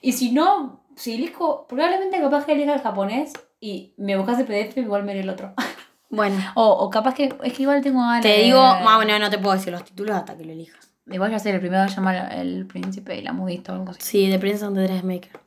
Y 0.00 0.12
si 0.12 0.30
no, 0.32 0.84
si 0.94 1.14
elijo, 1.14 1.66
probablemente 1.66 2.20
capaz 2.20 2.44
que 2.46 2.52
elija 2.52 2.74
el 2.74 2.80
japonés 2.80 3.32
y 3.60 3.94
me 3.96 4.16
buscas 4.16 4.38
el 4.38 4.46
PDF 4.46 4.76
igual 4.78 5.04
me 5.04 5.18
el 5.18 5.28
otro. 5.28 5.54
Bueno. 6.10 6.38
O, 6.54 6.66
o 6.70 6.88
capaz 6.88 7.14
que, 7.14 7.34
es 7.42 7.52
que 7.52 7.62
igual 7.64 7.82
tengo 7.82 8.00
ganas 8.00 8.22
Te 8.22 8.38
digo, 8.38 8.62
más 8.62 8.96
bueno, 8.96 9.18
no 9.18 9.28
te 9.28 9.36
puedo 9.36 9.54
decir 9.54 9.74
los 9.74 9.84
títulos 9.84 10.16
hasta 10.16 10.38
que 10.38 10.44
lo 10.46 10.52
elijas. 10.52 10.90
Igual 11.06 11.30
ya 11.30 11.38
sé, 11.38 11.50
el 11.50 11.60
primero 11.60 11.86
se 11.86 11.96
llama 11.96 12.16
El 12.28 12.66
Príncipe 12.66 13.14
y 13.14 13.20
la 13.20 13.34
Mudista 13.34 13.72
o 13.72 13.76
algo 13.76 13.90
así. 13.90 14.00
Sí, 14.00 14.26
de 14.26 14.38
Prince 14.38 14.64
and 14.64 14.74
the 14.74 14.84
Dressmaker. 14.84 15.38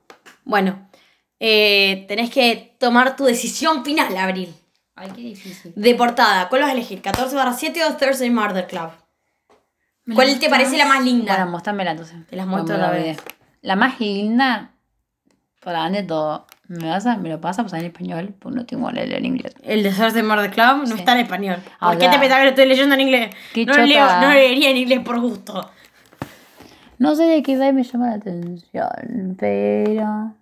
Bueno, 0.43 0.87
eh, 1.39 2.05
tenés 2.07 2.29
que 2.29 2.75
tomar 2.79 3.15
tu 3.15 3.25
decisión 3.25 3.83
final, 3.83 4.15
Abril. 4.17 4.53
Ay, 4.95 5.09
qué 5.15 5.21
difícil. 5.21 5.73
De 5.75 5.95
portada, 5.95 6.47
¿cuál 6.49 6.61
vas 6.61 6.69
a 6.69 6.73
elegir? 6.73 7.01
¿14 7.01 7.33
barra 7.33 7.53
7 7.53 7.83
o 7.85 7.95
Thursday 7.95 8.29
Murder 8.29 8.67
Club? 8.67 8.91
¿Cuál 10.13 10.37
te 10.39 10.49
parece 10.49 10.77
la 10.77 10.85
más 10.85 11.03
linda? 11.03 11.35
Bueno, 11.37 11.51
mostrármela 11.51 11.91
entonces. 11.91 12.25
Te 12.27 12.35
las 12.35 12.45
muestro 12.45 12.75
a 12.75 12.77
la 12.77 12.87
la 12.87 12.91
vez. 12.91 13.17
olvidé. 13.17 13.35
La 13.61 13.75
más 13.75 13.99
linda, 13.99 14.71
para 15.63 15.89
de 15.89 16.03
todo. 16.03 16.47
¿Me, 16.71 16.87
vas 16.89 17.05
a, 17.05 17.17
¿Me 17.17 17.27
lo 17.27 17.37
vas 17.39 17.59
a 17.59 17.63
pasar 17.63 17.79
en 17.81 17.87
español? 17.87 18.33
Pues 18.39 18.55
no 18.55 18.65
tengo 18.65 18.87
que 18.87 18.93
leerlo 18.93 19.17
en 19.17 19.25
inglés. 19.25 19.53
El 19.61 19.83
de 19.83 19.89
Thursday 19.91 20.23
Murder 20.23 20.51
Club 20.51 20.77
no 20.77 20.85
Sí. 20.87 20.93
está 20.99 21.13
en 21.13 21.19
español. 21.25 21.57
¿Por 21.63 21.73
Habla. 21.89 21.99
qué 21.99 22.07
te 22.09 22.17
pensás 22.19 22.37
que 22.37 22.43
lo 22.45 22.49
estoy 22.51 22.65
leyendo 22.65 22.95
en 22.95 23.01
inglés? 23.01 23.35
Qué 23.53 23.65
no, 23.65 23.73
lo 23.77 23.85
leo, 23.85 24.05
chota. 24.05 24.21
no 24.21 24.27
lo 24.29 24.33
leería 24.33 24.69
en 24.69 24.77
inglés 24.77 24.99
por 25.01 25.19
gusto. 25.19 25.69
No 26.97 27.15
sé 27.15 27.23
de 27.23 27.43
qué 27.43 27.57
va 27.57 27.67
y 27.67 27.73
me 27.73 27.83
llama 27.83 28.07
la 28.07 28.15
atención, 28.15 29.35
pero... 29.37 30.33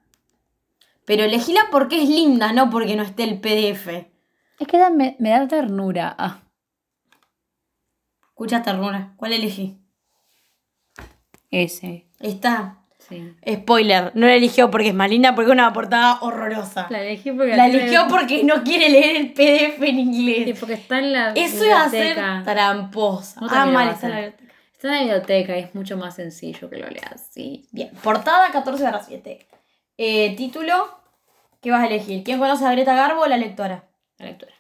Pero 1.06 1.24
elegíla 1.24 1.62
porque 1.72 2.04
es 2.04 2.10
linda, 2.10 2.54
no 2.54 2.70
porque 2.70 2.96
no 2.96 3.02
esté 3.02 3.24
el 3.24 3.40
PDF. 3.40 3.88
Es 4.60 4.68
que 4.68 4.78
da- 4.78 4.92
me, 4.92 5.16
me 5.20 5.32
da 5.32 5.48
ternura. 5.48 6.14
Ah, 6.20 6.42
Escucha 8.28 8.62
ternura. 8.62 9.14
¿Cuál 9.18 9.34
elegí? 9.34 9.80
ese. 11.50 12.06
Esta. 12.20 12.79
Sí. 13.10 13.34
Spoiler, 13.48 14.12
no 14.14 14.28
la 14.28 14.36
eligió 14.36 14.70
porque 14.70 14.90
es 14.90 14.94
más 14.94 15.10
linda, 15.10 15.34
porque 15.34 15.50
es 15.50 15.54
una 15.54 15.74
portada 15.74 16.20
horrorosa. 16.22 16.88
La 16.90 17.02
elegí 17.02 17.32
porque 17.32 17.56
La 17.56 17.68
eligió 17.68 18.08
porque 18.08 18.44
no 18.44 18.64
quiere 18.64 18.90
leer 18.90 19.16
el 19.16 19.34
PDF 19.34 19.82
en 19.82 20.00
inglés. 20.00 20.60
porque 20.60 20.76
está 20.76 21.00
en 21.00 21.12
la 21.12 21.32
Eso 21.32 21.66
iba 21.66 21.84
a 21.84 21.90
ser 21.90 22.16
tramposa. 22.46 23.42
No 23.42 23.48
ah, 23.50 23.66
mal, 23.66 23.90
está 23.90 24.08
en 24.08 24.14
la 24.14 24.20
biblioteca. 24.20 24.54
Está 24.72 24.88
en 24.88 24.94
la 24.94 25.00
biblioteca 25.00 25.58
y 25.58 25.62
es 25.62 25.76
mucho 25.76 25.98
más 25.98 26.16
sencillo 26.16 26.70
que 26.70 26.78
lo 26.78 26.88
leas 26.88 27.14
así. 27.14 27.68
Bien, 27.72 27.90
portada 28.04 28.52
14 28.52 28.84
barra 28.84 29.02
7. 29.02 29.48
Eh, 29.98 30.36
título, 30.38 31.02
¿qué 31.62 31.72
vas 31.72 31.84
a 31.84 31.88
elegir? 31.88 32.24
¿Quién 32.24 32.40
conoce 32.40 32.66
a 32.66 32.72
Greta 32.72 32.94
Garbo 32.94 33.22
o 33.22 33.28
la 33.28 33.38
lectora? 33.38 33.90
La 34.18 34.28
lectura. 34.28 34.54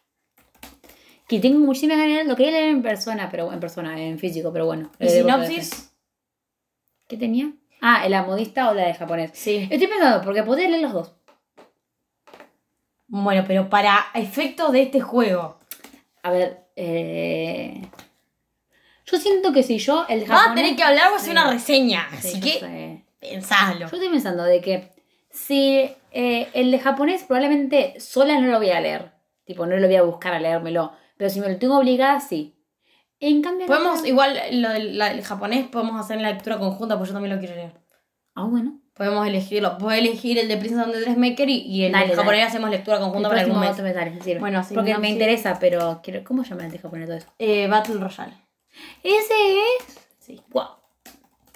Que 1.28 1.40
tengo 1.40 1.60
muchísimas 1.60 1.98
ganas 1.98 2.26
lo 2.26 2.36
quería 2.36 2.54
leer 2.54 2.70
en 2.70 2.82
persona, 2.82 3.30
pero 3.30 3.54
en 3.54 3.60
persona, 3.60 4.02
en 4.02 4.18
físico, 4.18 4.52
pero 4.52 4.66
bueno. 4.66 4.92
¿Y 5.00 5.08
sinopsis? 5.08 5.94
¿Qué 7.08 7.18
tenía? 7.18 7.54
Ah, 7.82 8.08
¿la 8.10 8.24
modista 8.24 8.70
o 8.70 8.74
la 8.74 8.86
de 8.88 8.94
japonés? 8.94 9.32
Sí. 9.34 9.68
Estoy 9.70 9.88
pensando, 9.88 10.22
porque 10.24 10.44
podría 10.44 10.70
leer 10.70 10.82
los 10.84 10.94
dos. 10.94 11.14
Bueno, 13.08 13.44
pero 13.48 13.70
para 13.70 14.08
efectos 14.14 14.72
de 14.72 14.84
este 14.84 15.02
juego. 15.02 15.60
A 16.24 16.32
ver, 16.32 16.66
eh... 16.76 17.82
Yo 19.06 19.18
siento 19.18 19.52
que 19.52 19.64
si 19.64 19.80
yo 19.80 20.06
el 20.08 20.22
Vas 20.22 20.30
a 20.32 20.36
japonés... 20.44 20.64
tener 20.64 20.76
que 20.78 20.84
hablar 20.84 21.12
o 21.12 21.16
hacer 21.16 21.26
Sí. 21.26 21.32
una 21.32 21.50
reseña. 21.50 22.08
Sí, 22.12 22.18
así 22.28 22.40
que 22.42 22.60
sé. 22.60 23.04
pensalo. 23.20 23.80
Yo 23.80 23.86
estoy 23.98 24.10
pensando 24.10 24.44
de 24.44 24.62
que 24.62 24.92
si 25.32 25.90
eh, 26.12 26.50
el 26.54 26.70
de 26.70 26.80
japonés 26.80 27.24
probablemente 27.24 28.00
sola 28.00 28.40
no 28.40 28.48
lo 28.48 28.58
voy 28.60 28.70
a 28.70 28.80
leer. 28.82 29.12
Tipo, 29.46 29.66
no 29.66 29.76
lo 29.78 29.88
voy 29.88 29.96
a 29.96 30.04
buscar 30.04 30.34
a 30.34 30.40
leérmelo. 30.40 30.94
Pero 31.18 31.30
si 31.32 31.40
me 31.40 31.50
lo 31.50 31.58
tengo 31.58 31.78
obligada, 31.80 32.20
sí. 32.20 32.56
En 33.20 33.42
cambio... 33.42 33.64
el 33.66 33.68
Podemos, 33.68 34.06
igual 34.06 34.40
lo 34.54 34.70
del 34.70 34.98
la- 34.98 35.12
el 35.12 35.22
japonés, 35.24 35.68
podemos 35.68 36.00
hacer 36.00 36.20
la 36.22 36.32
lectura 36.32 36.58
conjunta, 36.58 36.96
porque 36.98 37.10
yo 37.10 37.14
también 37.14 37.34
lo 37.36 37.40
quiero 37.40 37.56
leer. 37.56 37.74
Ah, 38.36 38.46
bueno. 38.46 38.80
Podemos 38.94 39.26
elegirlo. 39.28 39.78
Puedes 39.78 40.00
elegir 40.02 40.38
el 40.38 40.48
de 40.50 40.58
Princess 40.58 40.80
and 40.84 40.92
the 40.94 41.00
Dressmaker 41.02 41.50
y, 41.50 41.58
y 41.62 41.84
el 41.86 41.92
Dale, 41.94 42.08
del 42.08 42.16
japonés 42.18 42.40
dale. 42.42 42.50
hacemos 42.50 42.70
lectura 42.70 42.98
El 42.98 43.04
conjunta 43.04 43.30
para 43.30 43.42
próximo 43.42 43.56
algún 43.62 43.68
mes. 43.70 43.80
otro 43.80 43.84
me 43.86 43.94
sale, 43.94 44.12
me 44.12 44.22
sirve. 44.22 44.40
Bueno, 44.40 44.64
sí, 44.64 44.74
Porque 44.76 44.94
no, 44.94 45.00
me 45.00 45.08
sí. 45.08 45.14
interesa, 45.14 45.58
pero 45.60 46.02
quiero... 46.04 46.24
¿Cómo 46.26 46.44
llama 46.44 46.66
el 46.66 46.72
de 46.72 46.80
japonés 46.80 47.08
todo 47.08 47.18
eso? 47.18 47.28
Eh, 47.40 47.68
Battle 47.68 47.96
Royale. 47.96 48.34
Ese 49.04 49.34
es... 49.88 50.00
Sí. 50.20 50.42
Wow. 50.52 50.66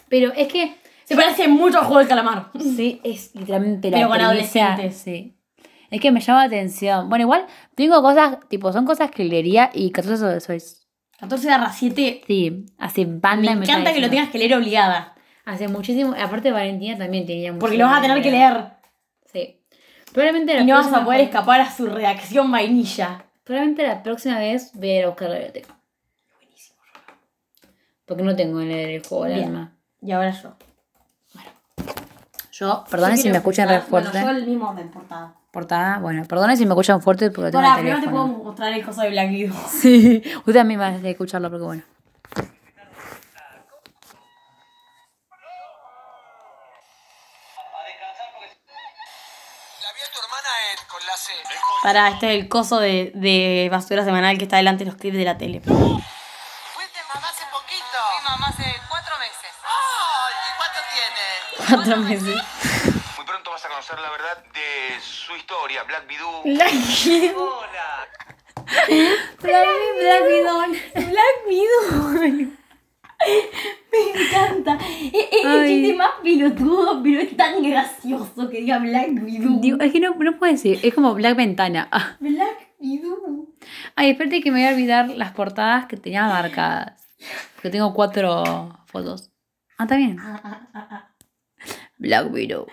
Pero 0.09 0.31
es 0.33 0.47
que... 0.47 0.75
Se 1.05 1.15
parece 1.17 1.47
mucho 1.49 1.79
al 1.79 1.85
juego 1.85 1.99
del 1.99 2.07
calamar. 2.07 2.49
Sí, 2.59 3.01
es 3.03 3.35
literalmente 3.35 3.91
la 3.91 3.97
Pero 3.97 4.09
con 4.09 4.21
adolescentes. 4.21 4.95
Sí. 4.95 5.37
Es 5.91 5.99
que 6.01 6.11
me 6.11 6.21
llama 6.21 6.39
la 6.39 6.45
atención. 6.47 7.09
Bueno, 7.09 7.23
igual 7.23 7.45
tengo 7.75 8.01
cosas, 8.01 8.37
tipo, 8.47 8.71
son 8.71 8.85
cosas 8.85 9.11
que 9.11 9.23
leería 9.25 9.69
y 9.73 9.91
14 9.91 10.25
de 10.25 10.37
eso 10.37 10.53
es. 10.53 10.82
14 11.19 11.47
barra 11.47 11.71
7. 11.71 12.21
Sí, 12.27 12.65
hace 12.77 13.05
Me 13.05 13.19
banda 13.19 13.51
y 13.51 13.53
encanta 13.55 13.93
que 13.93 14.01
lo 14.01 14.09
tengas 14.09 14.29
que 14.29 14.37
leer 14.39 14.55
obligada. 14.55 15.15
Hace 15.45 15.67
muchísimo. 15.67 16.13
Aparte, 16.17 16.51
Valentina 16.51 16.97
también 16.97 17.25
tenía 17.25 17.51
mucho. 17.51 17.59
Porque 17.61 17.77
lo 17.77 17.85
vas 17.85 17.99
a 17.99 18.01
tener 18.01 18.21
que 18.21 18.31
leer. 18.31 18.65
Sí. 19.31 19.59
Probablemente 20.13 20.53
la 20.53 20.61
Y 20.61 20.65
no 20.65 20.75
vas 20.75 20.91
a 20.93 21.03
poder 21.03 21.19
vez- 21.21 21.27
escapar 21.29 21.61
a 21.61 21.71
su 21.71 21.87
reacción 21.87 22.51
vainilla. 22.51 23.25
Probablemente 23.43 23.85
la 23.85 24.03
próxima 24.03 24.39
vez 24.39 24.71
voy 24.73 24.89
a 24.89 24.99
ir 24.99 25.03
a 25.05 25.07
buscar 25.07 25.29
la 25.29 25.35
biblioteca. 25.35 25.75
Buenísimo. 26.39 26.77
Porque 28.05 28.23
no 28.23 28.35
tengo 28.35 28.61
en 28.61 28.71
el 28.71 29.03
juego 29.05 29.25
del 29.25 29.43
alma. 29.43 29.73
Y 30.01 30.11
ahora 30.11 30.31
yo. 30.31 30.55
Yo, 32.53 32.83
perdonen 32.89 33.17
si 33.17 33.29
me 33.31 33.37
escuchan 33.37 33.67
re 33.67 33.81
fuerte. 33.81 34.09
Bueno, 34.11 34.31
yo 34.31 34.37
el 34.37 34.45
mismo 34.45 34.69
orden 34.69 34.89
portada. 34.91 35.33
Portada, 35.49 35.97
bueno, 35.97 36.23
perdonen 36.25 36.55
si 36.55 36.65
me 36.65 36.71
escuchan 36.71 37.01
fuerte 37.01 37.31
porque 37.31 37.49
tengo 37.51 37.57
Ahora, 37.65 37.69
el 37.79 37.81
primero 37.81 37.97
te 37.99 38.05
teléfono. 38.07 38.33
puedo 38.33 38.43
mostrar 38.45 38.73
el 38.73 38.85
coso 38.85 39.01
de 39.01 39.09
Black 39.09 39.29
Widow. 39.31 39.55
Sí, 39.69 40.21
usted 40.45 40.57
a 40.57 40.63
mí 40.63 40.77
me 40.77 40.85
hace 40.85 41.09
escucharlo 41.09 41.49
porque 41.49 41.65
bueno. 41.65 41.83
La 49.81 49.89
vi 49.93 49.99
a 50.01 50.09
tu 50.13 50.19
hermana 50.23 50.51
en, 50.71 50.87
con 50.89 51.05
la 51.05 51.17
C. 51.17 51.31
Para, 51.83 52.07
este 52.09 52.33
es 52.37 52.43
el 52.43 52.49
coso 52.49 52.79
de, 52.79 53.11
de 53.15 53.67
basura 53.71 54.05
semanal 54.05 54.37
que 54.37 54.43
está 54.45 54.57
delante 54.57 54.85
de 54.85 54.91
los 54.91 54.99
clips 54.99 55.17
de 55.17 55.25
la 55.25 55.37
tele. 55.37 55.61
Cuatro 61.69 61.97
meses. 61.97 62.35
Muy 63.15 63.25
pronto 63.25 63.51
vas 63.51 63.65
a 63.65 63.69
conocer 63.69 63.99
la 63.99 64.11
verdad 64.11 64.43
de 64.53 64.99
su 65.01 65.35
historia, 65.35 65.83
Black 65.83 66.05
Widow. 66.09 66.43
Black 66.55 66.73
Widow. 67.05 67.49
Hola. 67.59 68.07
Black 69.41 70.23
Widow. 70.27 70.59
Black 70.95 71.47
Widow. 71.47 72.51
Me 73.91 74.25
encanta. 74.25 74.77
Es, 75.13 75.27
es 75.31 75.45
el 75.45 75.67
chiste 75.67 75.95
más 75.95 76.11
pelotudo, 76.21 77.01
pero 77.01 77.21
es 77.21 77.37
tan 77.37 77.63
gracioso 77.63 78.49
que 78.49 78.59
diga 78.59 78.79
Black 78.79 79.09
Widow. 79.23 79.61
Digo, 79.61 79.77
es 79.79 79.91
que 79.91 79.99
no, 79.99 80.15
no 80.15 80.37
puedo 80.37 80.51
decir, 80.51 80.79
es 80.83 80.93
como 80.93 81.13
Black 81.13 81.37
Ventana. 81.37 81.87
Ah. 81.91 82.17
Black 82.19 82.73
Widow. 82.79 83.55
Ay, 83.95 84.11
espérate 84.11 84.41
que 84.41 84.51
me 84.51 84.59
voy 84.59 84.67
a 84.67 84.73
olvidar 84.73 85.09
las 85.09 85.31
portadas 85.31 85.85
que 85.85 85.97
tenía 85.97 86.27
marcadas. 86.27 87.01
Que 87.61 87.69
tengo 87.69 87.93
cuatro 87.93 88.77
fotos. 88.87 89.31
Ah, 89.77 89.83
está 89.83 89.95
bien. 89.95 90.17
Black 92.03 92.31
Widow. 92.33 92.67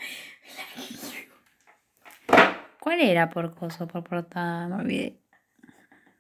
¿Cuál 2.81 3.01
era 3.01 3.31
por 3.31 3.55
coso, 3.55 3.87
por 3.87 4.03
portada? 4.03 4.67
Me 4.69 4.75
olvidé. 4.75 5.21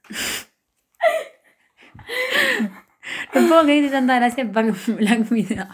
No 3.32 3.46
puedo 3.48 3.64
que 3.66 3.88
tanta 3.88 4.16
gracia 4.16 4.44
Black 4.52 4.76
Black 4.96 5.30
Widow. 5.30 5.68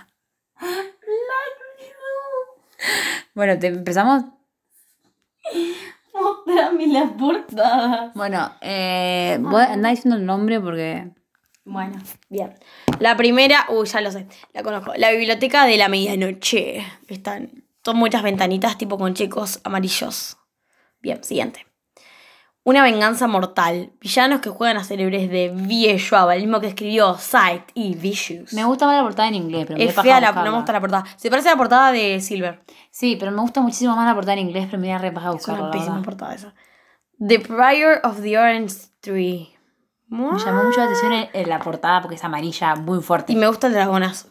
Bueno, 3.35 3.59
¿te 3.59 3.69
empezamos? 3.69 4.25
Mostrame 6.13 6.87
las 6.89 7.11
portadas. 7.13 8.15
Bueno, 8.15 8.53
eh, 8.61 9.39
voy 9.41 9.63
a 9.63 9.73
andar 9.73 9.93
diciendo 9.93 10.17
el 10.17 10.27
nombre 10.27 10.61
porque. 10.61 11.11
Bueno, 11.69 11.99
bien. 12.29 12.55
La 13.01 13.17
primera, 13.17 13.67
uy, 13.69 13.87
ya 13.87 14.01
lo 14.01 14.13
sé, 14.13 14.27
la 14.53 14.63
conozco. 14.63 14.93
La 14.97 15.11
biblioteca 15.11 15.67
de 15.67 15.77
la 15.77 15.89
medianoche. 15.89 16.87
Están, 17.09 17.65
son 17.85 17.97
muchas 17.97 18.23
ventanitas 18.23 18.79
tipo 18.79 18.97
con 18.97 19.15
chicos 19.15 19.61
amarillos. 19.65 20.39
Bien, 21.01 21.23
siguiente. 21.25 21.67
Una 22.63 22.83
venganza 22.83 23.27
mortal. 23.27 23.93
Villanos 24.01 24.41
que 24.41 24.51
juegan 24.51 24.77
a 24.77 24.85
cerebres 24.85 25.29
de 25.31 25.99
Schwab, 25.99 26.31
el 26.31 26.41
mismo 26.43 26.61
que 26.61 26.69
escribió 26.69 27.17
Sight 27.19 27.63
y 27.75 27.95
Vicious. 27.95 28.53
Me 28.53 28.65
gusta 28.65 28.87
más 28.87 28.97
la 28.97 29.03
portada 29.03 29.29
en 29.29 29.35
inglés, 29.37 29.67
pero 29.67 29.79
me 29.79 29.85
es 29.85 29.95
fea, 29.95 30.21
la, 30.21 30.33
no 30.33 30.43
me 30.51 30.57
gusta 30.57 30.73
la 30.73 30.81
portada. 30.81 31.05
Se 31.17 31.31
parece 31.31 31.49
a 31.49 31.53
la 31.53 31.59
portada 31.59 31.93
de 31.93 32.21
Silver. 32.21 32.63
Sí, 32.91 33.17
pero 33.19 33.31
me 33.33 33.41
gusta 33.41 33.61
muchísimo 33.61 33.95
más 33.95 34.07
la 34.07 34.15
portada 34.15 34.35
en 34.35 34.47
inglés, 34.49 34.67
pero 34.71 34.81
me 34.81 34.89
da 34.89 34.99
re 34.99 35.13
paja 35.13 35.29
Es 35.29 35.35
buscarla. 35.35 35.63
una 35.63 35.69
la 35.69 35.79
pésima 35.79 36.03
portada 36.03 36.35
esa. 36.35 36.55
The 37.25 37.39
Prior 37.41 38.01
of 38.05 38.21
the 38.23 38.37
Orange 38.39 38.75
Tree. 39.01 39.56
Me 40.09 40.39
llamó 40.39 40.65
mucho 40.65 40.79
la 40.79 40.85
atención 40.85 41.13
en- 41.13 41.29
en 41.33 41.49
la 41.49 41.59
portada 41.59 42.01
porque 42.01 42.15
es 42.17 42.25
amarilla 42.25 42.75
muy 42.77 43.01
fuerte. 43.03 43.33
Y 43.33 43.37
me 43.37 43.47
gusta 43.49 43.67
el 43.67 43.73
dragonazo. 43.73 44.29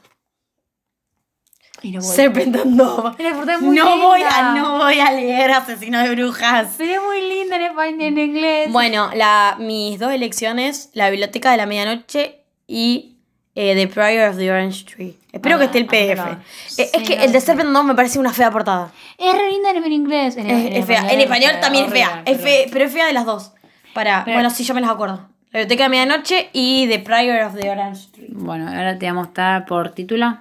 Y 1.81 1.91
no 1.91 1.99
voy. 2.01 2.15
Serpent 2.15 2.55
and 2.55 2.77
Dove. 2.77 3.21
La 3.23 3.33
portada 3.35 3.55
es 3.57 3.61
muy 3.61 3.75
no 3.75 3.97
voy, 3.97 4.21
a, 4.23 4.53
no 4.53 4.77
voy 4.77 4.99
a 4.99 5.11
leer 5.11 5.51
Asesino 5.51 5.99
de 6.01 6.15
Brujas. 6.15 6.75
Pero 6.77 6.93
es 6.93 7.01
muy 7.01 7.21
linda 7.21 7.57
en 7.57 7.61
español 7.63 8.01
en 8.01 8.17
inglés. 8.17 8.71
Bueno, 8.71 9.09
la, 9.13 9.57
mis 9.59 9.99
dos 9.99 10.11
elecciones, 10.11 10.89
La 10.93 11.09
Biblioteca 11.09 11.51
de 11.51 11.57
la 11.57 11.65
Medianoche 11.65 12.41
y 12.65 13.17
eh, 13.55 13.75
The 13.75 13.87
Prior 13.93 14.29
of 14.29 14.37
the 14.37 14.49
Orange 14.49 14.85
Tree. 14.85 15.17
Espero 15.33 15.55
Ah, 15.55 15.59
que 15.59 15.65
esté 15.65 15.77
el 15.79 15.85
ah, 15.85 15.87
PDF. 15.89 16.31
Eh, 16.31 16.37
Sí, 16.67 16.81
es 16.93 17.07
que 17.09 17.17
no, 17.17 17.23
el 17.23 17.31
de. 17.33 17.41
Serpent 17.41 17.69
me 17.69 17.93
parece 17.95 18.17
una 18.19 18.31
fea 18.33 18.49
portada. 18.49 18.91
Es 19.17 19.33
re 19.37 19.49
linda 19.51 19.71
en, 19.71 19.83
en 19.83 19.91
inglés. 19.91 20.37
En, 20.37 20.49
Es, 20.49 20.77
es 20.77 20.85
fea. 20.85 21.11
En 21.11 21.19
español 21.19 21.51
también 21.61 21.85
es 21.85 21.91
fea. 21.91 22.09
horrible, 22.23 22.31
Es 22.31 22.41
fe- 22.41 22.69
pero 22.71 22.85
es 22.85 22.93
fea 22.93 23.05
de 23.07 23.13
las 23.13 23.25
dos. 23.25 23.51
Para, 23.93 24.23
Pero- 24.23 24.37
bueno, 24.37 24.49
sí, 24.49 24.63
yo 24.63 24.73
me 24.73 24.79
las 24.81 24.89
acuerdo. 24.89 25.27
La 25.55 25.61
Biblioteca 25.61 25.83
de 25.83 25.89
Medianoche 25.89 26.49
y 26.51 26.85
The 26.89 26.99
Prior 26.99 27.45
of 27.45 27.55
the 27.55 27.69
Orange 27.69 28.09
Tree. 28.11 28.27
Bueno, 28.29 28.67
ahora 28.67 28.99
te 28.99 29.05
voy 29.05 29.07
a 29.07 29.13
mostrar 29.13 29.65
por 29.65 29.91
título. 29.91 30.37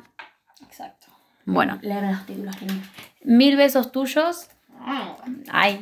Exacto. 0.66 1.06
Bueno, 1.44 1.78
Leer 1.82 2.02
los 2.02 2.26
títulos. 2.26 2.56
que 2.56 2.66
no. 2.66 2.74
mil 3.22 3.56
besos 3.56 3.92
tuyos. 3.92 4.48
Ay. 5.52 5.80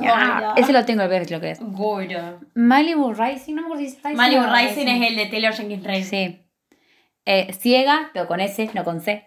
ya. 0.00 0.54
Ese 0.56 0.72
lo 0.72 0.84
tengo 0.84 1.02
el 1.02 1.26
si 1.26 1.34
lo 1.34 1.40
crees. 1.40 1.58
Gordo. 1.60 2.38
Malibu 2.54 3.12
Rising, 3.12 3.56
no 3.56 3.62
me 3.62 3.66
acuerdo 3.66 3.82
si 3.82 3.88
es 3.88 3.96
Rising. 4.04 4.16
Malibu 4.16 4.44
Rising 4.44 4.86
es 4.86 5.10
el 5.10 5.16
de 5.16 5.26
Taylor 5.26 5.52
Jenkins 5.52 5.82
Reid. 5.82 6.04
Sí. 6.04 6.46
Eh, 7.24 7.52
ciega, 7.52 8.10
pero 8.12 8.28
con 8.28 8.38
S, 8.38 8.70
no 8.72 8.84
con 8.84 9.00
C. 9.00 9.26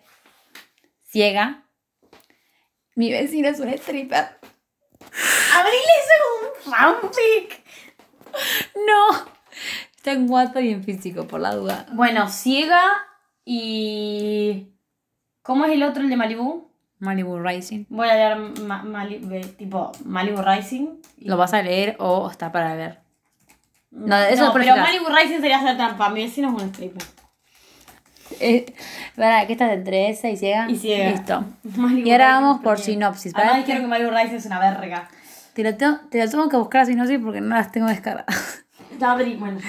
Ciega. 1.01 1.65
Mi 2.95 3.11
vecina 3.11 3.49
es 3.49 3.59
una 3.59 3.73
stripper. 3.73 4.39
Abril 5.53 5.81
es 5.99 6.09
un 6.31 6.71
fanfic. 6.71 7.61
No. 8.87 9.32
Está 9.95 10.11
en 10.11 10.29
WhatsApp 10.29 10.63
y 10.63 10.69
en 10.69 10.83
físico, 10.83 11.27
por 11.27 11.39
la 11.39 11.55
duda. 11.55 11.85
Bueno, 11.93 12.27
ciega 12.29 12.81
y. 13.45 14.69
¿Cómo 15.41 15.65
es 15.65 15.71
el 15.73 15.83
otro, 15.83 16.03
el 16.03 16.09
de 16.09 16.15
Malibu? 16.15 16.69
Malibu 16.99 17.37
Rising. 17.39 17.85
Voy 17.89 18.07
a 18.07 18.13
leer 18.13 18.37
Ma- 18.61 18.83
Mali- 18.83 19.21
eh, 19.31 19.45
tipo 19.57 19.91
Malibu 20.05 20.41
Rising. 20.41 20.87
¿Lo 21.19 21.35
vas 21.37 21.53
a 21.53 21.61
leer 21.61 21.95
o 21.99 22.29
está 22.29 22.51
para 22.51 22.75
ver? 22.75 22.99
No, 23.91 24.17
eso 24.17 24.41
no, 24.41 24.45
es 24.47 24.51
por 24.53 24.61
pero. 24.61 24.81
Malibu 24.81 25.05
Rising 25.09 25.41
sería 25.41 25.57
hacer 25.59 25.75
trampa. 25.75 26.09
Mi 26.09 26.23
vecino 26.23 26.55
es 26.55 26.63
un 26.63 26.69
stripper. 26.69 27.03
Eh, 28.39 28.65
para, 29.15 29.45
¿qué 29.45 29.53
estás 29.53 29.71
entre 29.73 30.09
esa 30.09 30.29
y 30.29 30.37
ciega? 30.37 30.69
Y 30.69 30.77
ciega. 30.77 31.11
Listo. 31.11 31.43
Malibu 31.77 32.07
Y 32.07 32.11
ahora 32.11 32.27
Rising 32.29 32.41
vamos 32.43 32.61
por 32.61 32.79
sinopsis. 32.79 33.33
Además 33.35 33.51
Para 33.51 33.63
dijeron 33.65 33.81
que 33.83 33.87
Malibu 33.89 34.11
Rising 34.11 34.35
es 34.37 34.45
una 34.45 34.59
verga. 34.59 35.09
te, 35.53 35.63
lo 35.63 35.75
tengo, 35.75 35.99
te 36.09 36.23
lo 36.23 36.31
tengo 36.31 36.49
que 36.49 36.57
buscar 36.57 36.81
a 36.81 36.85
sinopsis 36.85 37.19
porque 37.23 37.41
no 37.41 37.55
las 37.55 37.71
tengo 37.71 37.87
descargadas. 37.87 38.63
Abrí, 39.03 39.35
bueno. 39.35 39.59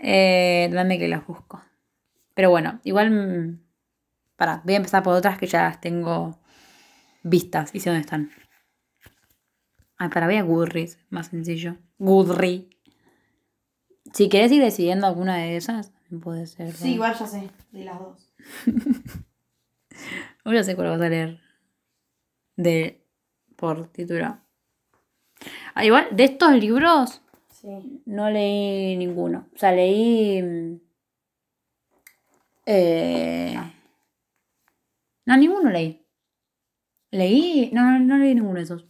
Eh, 0.00 0.68
dame 0.72 0.98
que 0.98 1.08
las 1.08 1.26
busco. 1.26 1.62
Pero 2.34 2.50
bueno, 2.50 2.80
igual. 2.84 3.10
mm, 3.10 3.60
Para, 4.36 4.62
voy 4.64 4.74
a 4.74 4.76
empezar 4.76 5.02
por 5.02 5.14
otras 5.14 5.38
que 5.38 5.46
ya 5.46 5.62
las 5.64 5.80
tengo 5.80 6.38
vistas 7.22 7.74
y 7.74 7.80
sé 7.80 7.90
dónde 7.90 8.02
están. 8.02 8.30
Ay, 9.96 10.08
para, 10.10 10.26
voy 10.26 10.36
a 10.36 10.42
Goodreads, 10.42 10.98
más 11.10 11.28
sencillo. 11.28 11.76
Goodreads. 11.98 12.76
Si 14.12 14.28
querés 14.28 14.52
ir 14.52 14.62
decidiendo 14.62 15.06
alguna 15.06 15.36
de 15.36 15.56
esas, 15.56 15.92
puede 16.22 16.46
ser. 16.46 16.72
Sí, 16.72 16.94
igual 16.94 17.14
ya 17.18 17.26
sé, 17.26 17.50
de 17.72 17.84
las 17.84 17.98
dos. 17.98 18.32
Ya 20.44 20.64
sé 20.64 20.74
cuál 20.76 20.88
vas 20.88 21.00
a 21.02 21.08
leer. 21.10 21.40
De. 22.56 23.04
Por 23.56 23.88
título. 23.88 24.38
Ah, 25.74 25.84
igual, 25.84 26.08
de 26.12 26.24
estos 26.24 26.52
libros. 26.54 27.20
Sí. 27.60 28.02
No 28.06 28.30
leí 28.30 28.96
ninguno. 28.96 29.48
O 29.54 29.58
sea, 29.58 29.72
leí. 29.72 30.42
mm, 30.42 30.80
Eh, 32.66 33.54
no, 35.26 35.36
ninguno 35.36 35.70
leí. 35.70 36.06
Leí. 37.10 37.70
No, 37.72 37.82
no, 37.90 37.98
no 38.00 38.18
leí 38.18 38.34
ninguno 38.34 38.56
de 38.58 38.64
esos. 38.64 38.86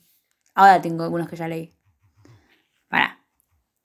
Ahora 0.55 0.81
tengo 0.83 1.05
algunos 1.05 1.29
que 1.29 1.37
ya 1.37 1.49
leí. 1.49 1.75
Para. 2.89 3.25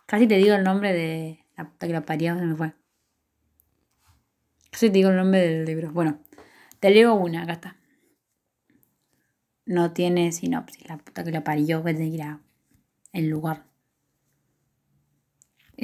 Casi 0.06 0.28
te 0.28 0.36
digo 0.38 0.56
el 0.56 0.64
nombre 0.64 0.94
de. 0.94 1.40
La 1.56 1.70
puta 1.70 1.88
que 1.88 1.94
la 1.94 2.02
parió, 2.02 2.38
se 2.38 2.46
me 2.46 2.56
fue. 2.56 2.74
Casi 4.72 4.88
te 4.88 4.94
digo 4.94 5.12
el 5.12 5.16
nombre 5.18 5.40
del 5.42 5.66
libro. 5.66 5.92
Bueno, 5.92 6.20
te 6.80 6.90
leo 6.90 7.14
una, 7.14 7.44
acá 7.44 7.54
está. 7.54 7.78
No 9.66 9.94
tiene 9.94 10.32
sinopsis, 10.32 10.90
la 10.90 10.98
puta 10.98 11.24
que 11.24 11.32
la 11.32 11.44
parió, 11.44 11.84
que 11.84 11.94
te 11.94 12.02
dirá 12.02 12.42
el 13.14 13.30
lugar. 13.30 13.66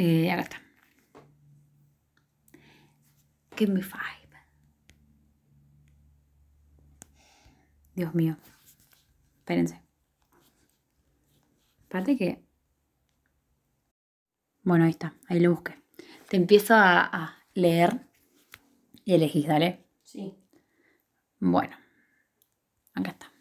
Eh, 0.01 0.31
acá 0.31 0.43
está. 0.43 0.61
Give 3.57 3.73
me 3.73 3.81
five. 3.81 4.29
Dios 7.95 8.15
mío. 8.15 8.37
Espérense. 9.39 9.81
Aparte 11.87 12.15
que. 12.15 12.41
Bueno, 14.63 14.85
ahí 14.85 14.91
está. 14.91 15.15
Ahí 15.27 15.41
lo 15.41 15.51
busqué. 15.51 15.75
Te 16.29 16.37
empiezo 16.37 16.75
a, 16.75 17.01
a 17.01 17.43
leer 17.53 18.07
y 19.03 19.15
elegís, 19.15 19.47
dale. 19.47 19.85
Sí. 20.05 20.33
Bueno. 21.41 21.75
Acá 22.93 23.11
está. 23.11 23.33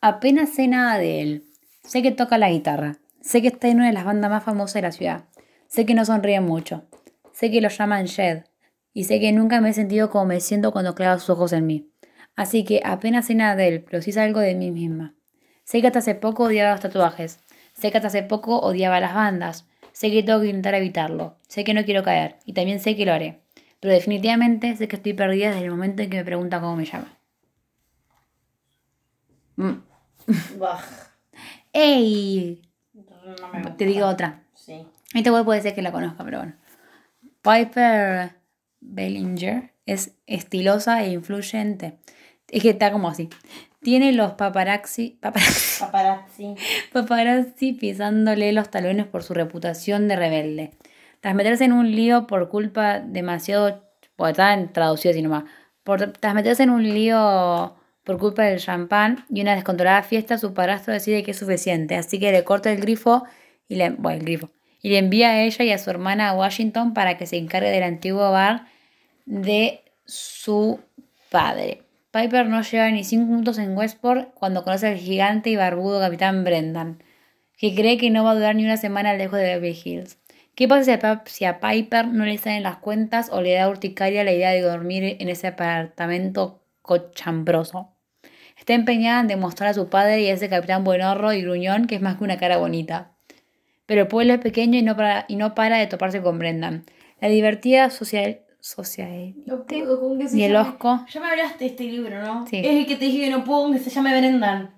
Apenas 0.00 0.54
sé 0.54 0.68
nada 0.68 0.96
de 0.98 1.22
él. 1.22 1.44
Sé 1.82 2.02
que 2.02 2.12
toca 2.12 2.38
la 2.38 2.50
guitarra. 2.50 2.98
Sé 3.20 3.42
que 3.42 3.48
está 3.48 3.66
en 3.66 3.78
una 3.78 3.88
de 3.88 3.94
las 3.94 4.04
bandas 4.04 4.30
más 4.30 4.44
famosas 4.44 4.74
de 4.74 4.82
la 4.82 4.92
ciudad. 4.92 5.31
Sé 5.72 5.86
que 5.86 5.94
no 5.94 6.04
sonríe 6.04 6.38
mucho. 6.42 6.84
Sé 7.32 7.50
que 7.50 7.62
lo 7.62 7.70
llaman 7.70 8.04
Shed. 8.04 8.44
Y 8.92 9.04
sé 9.04 9.20
que 9.20 9.32
nunca 9.32 9.62
me 9.62 9.70
he 9.70 9.72
sentido 9.72 10.10
como 10.10 10.26
me 10.26 10.40
siento 10.40 10.70
cuando 10.70 10.94
clava 10.94 11.18
sus 11.18 11.30
ojos 11.30 11.54
en 11.54 11.64
mí. 11.64 11.90
Así 12.36 12.62
que 12.62 12.82
apenas 12.84 13.28
sé 13.28 13.34
nada 13.34 13.56
de 13.56 13.68
él, 13.68 13.82
pero 13.82 14.02
sí 14.02 14.12
sé 14.12 14.20
algo 14.20 14.40
de 14.40 14.54
mí 14.54 14.70
misma. 14.70 15.14
Sé 15.64 15.80
que 15.80 15.86
hasta 15.86 16.00
hace 16.00 16.14
poco 16.14 16.44
odiaba 16.44 16.72
los 16.72 16.80
tatuajes. 16.80 17.40
Sé 17.72 17.90
que 17.90 17.96
hasta 17.96 18.08
hace 18.08 18.22
poco 18.22 18.58
odiaba 18.58 19.00
las 19.00 19.14
bandas. 19.14 19.66
Sé 19.92 20.10
que 20.10 20.22
tengo 20.22 20.42
que 20.42 20.48
intentar 20.48 20.74
evitarlo. 20.74 21.38
Sé 21.48 21.64
que 21.64 21.72
no 21.72 21.86
quiero 21.86 22.02
caer. 22.02 22.36
Y 22.44 22.52
también 22.52 22.78
sé 22.78 22.94
que 22.94 23.06
lo 23.06 23.14
haré. 23.14 23.40
Pero 23.80 23.94
definitivamente 23.94 24.76
sé 24.76 24.88
que 24.88 24.96
estoy 24.96 25.14
perdida 25.14 25.52
desde 25.52 25.64
el 25.64 25.70
momento 25.70 26.02
en 26.02 26.10
que 26.10 26.18
me 26.18 26.24
pregunta 26.26 26.60
cómo 26.60 26.76
me 26.76 26.84
llama. 26.84 27.18
Mm. 29.56 29.82
¡Ey! 31.72 32.60
no 32.92 33.58
me 33.58 33.70
Te 33.70 33.86
digo 33.86 34.06
otra. 34.06 34.42
Sí. 34.52 34.86
Esta 35.14 35.32
web 35.32 35.44
puede 35.44 35.60
ser 35.60 35.74
que 35.74 35.82
la 35.82 35.92
conozca, 35.92 36.24
pero 36.24 36.38
bueno. 36.38 36.54
Piper 37.42 38.32
Bellinger 38.80 39.72
es 39.86 40.12
estilosa 40.26 41.02
e 41.04 41.12
influyente. 41.12 41.98
Es 42.48 42.62
que 42.62 42.70
está 42.70 42.92
como 42.92 43.08
así. 43.08 43.28
Tiene 43.80 44.12
los 44.12 44.32
paparazzi, 44.32 45.18
paparazzi, 45.20 45.80
Paparazzi. 45.80 46.54
paparazzi 46.92 47.72
pisándole 47.72 48.52
los 48.52 48.70
talones 48.70 49.06
por 49.06 49.22
su 49.24 49.34
reputación 49.34 50.06
de 50.08 50.16
rebelde. 50.16 50.70
Tras 51.20 51.34
meterse 51.34 51.64
en 51.64 51.72
un 51.72 51.90
lío 51.90 52.26
por 52.26 52.48
culpa 52.48 53.00
demasiado... 53.00 53.88
Porque 54.16 54.32
está 54.32 54.72
traducido 54.72 55.10
así 55.12 55.22
nomás. 55.22 55.44
Por, 55.82 56.12
tras 56.12 56.34
meterse 56.34 56.62
en 56.62 56.70
un 56.70 56.82
lío 56.82 57.74
por 58.04 58.18
culpa 58.18 58.44
del 58.44 58.60
champán 58.60 59.24
y 59.28 59.40
una 59.40 59.54
descontrolada 59.54 60.02
fiesta, 60.02 60.38
su 60.38 60.54
padrastro 60.54 60.92
decide 60.92 61.22
que 61.22 61.32
es 61.32 61.38
suficiente. 61.38 61.96
Así 61.96 62.20
que 62.20 62.30
le 62.30 62.44
corta 62.44 62.70
el 62.70 62.80
grifo 62.80 63.24
y 63.68 63.76
le... 63.76 63.90
Bueno, 63.90 64.18
el 64.18 64.24
grifo. 64.24 64.50
Y 64.82 64.90
le 64.90 64.98
envía 64.98 65.30
a 65.30 65.42
ella 65.42 65.64
y 65.64 65.70
a 65.70 65.78
su 65.78 65.88
hermana 65.88 66.28
a 66.28 66.34
Washington 66.34 66.92
para 66.92 67.16
que 67.16 67.26
se 67.26 67.38
encargue 67.38 67.70
del 67.70 67.84
antiguo 67.84 68.30
bar 68.30 68.66
de 69.24 69.82
su 70.04 70.80
padre. 71.30 71.82
Piper 72.10 72.46
no 72.46 72.60
lleva 72.60 72.90
ni 72.90 73.04
cinco 73.04 73.30
minutos 73.32 73.58
en 73.58 73.76
Westport 73.76 74.34
cuando 74.34 74.64
conoce 74.64 74.88
al 74.88 74.98
gigante 74.98 75.48
y 75.48 75.56
barbudo 75.56 75.98
capitán 76.00 76.44
Brendan, 76.44 77.02
que 77.56 77.74
cree 77.74 77.96
que 77.96 78.10
no 78.10 78.24
va 78.24 78.32
a 78.32 78.34
durar 78.34 78.54
ni 78.54 78.64
una 78.64 78.76
semana 78.76 79.14
lejos 79.14 79.38
de 79.38 79.44
Beverly 79.44 79.80
Hills. 79.82 80.18
¿Qué 80.54 80.68
pasa 80.68 81.22
si 81.24 81.44
a, 81.46 81.50
a 81.50 81.60
Piper 81.60 82.08
no 82.08 82.26
le 82.26 82.36
salen 82.36 82.64
las 82.64 82.76
cuentas 82.76 83.30
o 83.32 83.40
le 83.40 83.54
da 83.54 83.70
urticaria 83.70 84.24
la 84.24 84.32
idea 84.32 84.50
de 84.50 84.60
dormir 84.60 85.16
en 85.18 85.28
ese 85.30 85.46
apartamento 85.46 86.62
cochambroso? 86.82 87.96
Está 88.58 88.74
empeñada 88.74 89.20
en 89.20 89.28
demostrar 89.28 89.70
a 89.70 89.74
su 89.74 89.88
padre 89.88 90.20
y 90.20 90.28
a 90.28 90.34
ese 90.34 90.50
capitán 90.50 90.84
buenorro 90.84 91.32
y 91.32 91.40
gruñón 91.40 91.86
que 91.86 91.94
es 91.94 92.02
más 92.02 92.16
que 92.16 92.24
una 92.24 92.38
cara 92.38 92.58
bonita. 92.58 93.12
Pero 93.92 94.04
el 94.04 94.08
pueblo 94.08 94.32
es 94.32 94.40
pequeño 94.40 94.78
y 94.78 94.82
no 94.82 94.96
para, 94.96 95.26
y 95.28 95.36
no 95.36 95.54
para 95.54 95.76
de 95.76 95.86
toparse 95.86 96.22
con 96.22 96.38
Brendan. 96.38 96.86
La 97.20 97.28
divertida 97.28 97.90
social... 97.90 98.40
se 98.58 99.34
y 100.32 100.42
el 100.44 100.56
osco. 100.56 101.04
Ya 101.12 101.20
me 101.20 101.26
hablaste 101.26 101.64
de 101.64 101.70
este 101.72 101.84
libro, 101.84 102.22
¿no? 102.22 102.46
Sí. 102.46 102.62
Es 102.64 102.70
el 102.70 102.86
que 102.86 102.96
te 102.96 103.04
dije 103.04 103.26
que 103.26 103.30
no 103.30 103.44
puedo 103.44 103.64
con 103.64 103.74
que 103.74 103.80
se 103.80 103.90
llame 103.90 104.18
Brendan. 104.18 104.76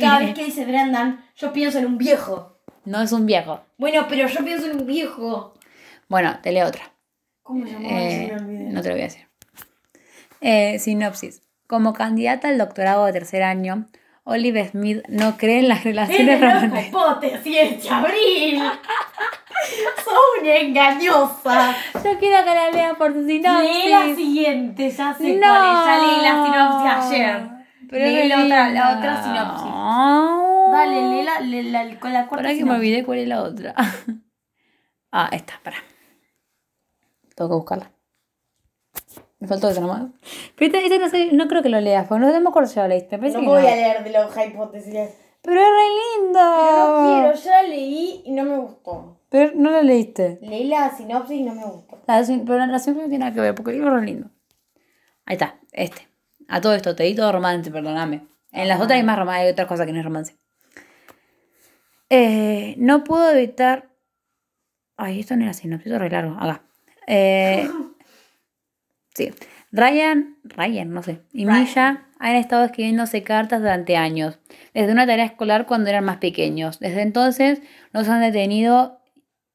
Cada 0.00 0.18
vez 0.18 0.34
que 0.34 0.46
dice 0.46 0.64
Brendan, 0.64 1.24
yo 1.36 1.52
pienso 1.52 1.78
en 1.78 1.86
un 1.86 1.96
viejo. 1.96 2.58
No 2.84 3.00
es 3.00 3.12
un 3.12 3.24
viejo. 3.24 3.60
Bueno, 3.78 4.06
pero 4.08 4.26
yo 4.26 4.44
pienso 4.44 4.68
en 4.68 4.80
un 4.80 4.86
viejo. 4.88 5.54
Bueno, 6.08 6.40
te 6.42 6.50
leo 6.50 6.66
otra. 6.66 6.92
¿Cómo 7.44 7.64
se? 7.64 7.76
Eh, 7.84 8.36
no 8.40 8.82
te 8.82 8.88
lo 8.88 8.94
voy 8.96 9.02
a 9.02 9.04
decir. 9.04 9.28
Eh, 10.40 10.80
sinopsis. 10.80 11.42
Como 11.68 11.92
candidata 11.92 12.48
al 12.48 12.58
doctorado 12.58 13.06
de 13.06 13.12
tercer 13.12 13.44
año, 13.44 13.86
Olive 14.30 14.68
Smith 14.68 15.02
no 15.08 15.36
cree 15.36 15.58
en 15.58 15.68
las 15.68 15.84
relaciones 15.84 16.40
románticas. 16.40 16.86
hipótesis, 16.88 17.82
Chabril. 17.84 18.62
Sos 20.04 20.14
una 20.40 20.56
engañosa. 20.56 21.74
Yo 21.94 22.18
quiero 22.18 22.44
que 22.44 22.54
la 22.54 22.70
lea 22.70 22.94
por 22.94 23.12
tu 23.12 23.20
Lee 23.20 23.42
la 23.42 23.60
sinopsis. 23.60 24.16
siguiente, 24.16 24.90
ya 24.90 25.14
sé 25.14 25.34
No. 25.34 25.40
cuál 25.48 25.64
es. 25.66 25.86
Ya 25.86 25.98
leí 25.98 26.22
la 26.22 26.44
sinopsis 26.44 27.12
ayer. 27.12 27.50
Pero 27.90 28.04
leí 28.06 28.28
la 28.28 28.44
otra, 28.44 28.70
la 28.70 28.96
otra 28.98 29.22
sinopsis. 29.22 29.66
Ah. 29.72 30.68
Dale, 30.72 31.10
lee 31.10 31.22
la, 31.24 31.40
lee 31.40 31.62
la- 31.70 31.98
con 32.00 32.12
la 32.12 32.26
cuarta 32.26 32.36
Para 32.44 32.48
que 32.50 32.54
me 32.54 32.58
sinopsis. 32.60 32.78
olvidé 32.78 33.04
cuál 33.04 33.18
es 33.18 33.28
la 33.28 33.42
otra. 33.42 33.74
Ah, 35.12 35.28
esta, 35.32 35.58
para. 35.64 35.76
Tengo 37.34 37.50
que 37.50 37.56
buscarla. 37.56 37.90
Me 39.40 39.48
faltó 39.48 39.70
esa 39.70 39.80
nomás. 39.80 40.10
Pero 40.54 40.66
esta, 40.66 40.78
esta 40.86 40.98
no, 40.98 41.08
sé, 41.08 41.32
no 41.32 41.48
creo 41.48 41.62
que 41.62 41.70
lo 41.70 41.80
leas, 41.80 42.06
porque 42.06 42.24
no, 42.24 42.32
no 42.32 42.40
me 42.40 42.48
acuerdo 42.50 42.68
si 42.68 42.78
lo 42.78 42.86
leíste. 42.86 43.16
Me 43.18 43.30
No 43.30 43.40
que 43.40 43.46
voy 43.46 43.62
no. 43.62 43.68
a 43.68 43.70
leer 43.74 44.04
de 44.04 44.10
la 44.10 44.46
hipótesis. 44.46 44.94
Pero 45.42 45.60
es 45.60 45.66
re 45.66 46.22
linda. 46.22 46.56
Pero 46.60 46.86
no 46.86 47.32
quiero, 47.32 47.34
yo 47.42 47.50
la 47.50 47.62
leí 47.62 48.22
y 48.26 48.32
no 48.32 48.44
me 48.44 48.56
gustó. 48.58 49.16
Pero 49.30 49.52
no 49.54 49.70
la 49.70 49.82
leíste. 49.82 50.38
Leí 50.42 50.64
la 50.64 50.94
sinopsis 50.94 51.38
y 51.38 51.42
no 51.42 51.54
me 51.54 51.64
gustó. 51.64 51.98
La, 52.06 52.22
pero 52.44 52.58
la 52.58 52.66
relación 52.66 52.96
no 52.96 53.02
tiene 53.02 53.18
nada 53.18 53.32
que 53.32 53.40
ver, 53.40 53.54
porque 53.54 53.70
el 53.70 53.78
libro 53.78 53.94
es 53.94 54.00
re 54.00 54.06
lindo. 54.06 54.28
Ahí 55.24 55.34
está, 55.36 55.58
este. 55.72 56.06
A 56.48 56.60
todo 56.60 56.74
esto, 56.74 56.94
te 56.94 57.04
di 57.04 57.14
todo 57.14 57.32
romance, 57.32 57.70
perdóname. 57.70 58.26
En 58.52 58.68
las 58.68 58.78
otras 58.80 58.98
hay 58.98 59.04
más 59.04 59.18
romance, 59.18 59.42
hay 59.46 59.52
otras 59.52 59.68
cosas 59.68 59.86
que 59.86 59.92
no 59.92 60.00
es 60.00 60.04
romance. 60.04 60.36
Eh, 62.10 62.74
no 62.76 63.04
puedo 63.04 63.30
evitar. 63.30 63.88
Ay, 64.96 65.20
esto 65.20 65.36
no 65.36 65.44
era 65.44 65.54
sinopsis, 65.54 65.86
esto 65.86 65.96
es 65.96 66.00
re 66.02 66.10
largo. 66.10 66.36
Acá. 66.38 66.62
Eh, 67.06 67.70
sí. 69.14 69.32
Ryan, 69.72 70.36
Ryan, 70.42 70.90
no 70.90 71.02
sé, 71.02 71.20
y 71.32 71.46
Ryan. 71.46 71.60
Misha 71.60 72.06
han 72.18 72.36
estado 72.36 72.64
escribiéndose 72.64 73.22
cartas 73.22 73.60
durante 73.60 73.96
años, 73.96 74.38
desde 74.74 74.92
una 74.92 75.06
tarea 75.06 75.24
escolar 75.24 75.66
cuando 75.66 75.90
eran 75.90 76.04
más 76.04 76.18
pequeños. 76.18 76.80
Desde 76.80 77.02
entonces 77.02 77.62
no 77.92 78.04
se 78.04 78.10
han 78.10 78.20
detenido 78.20 79.00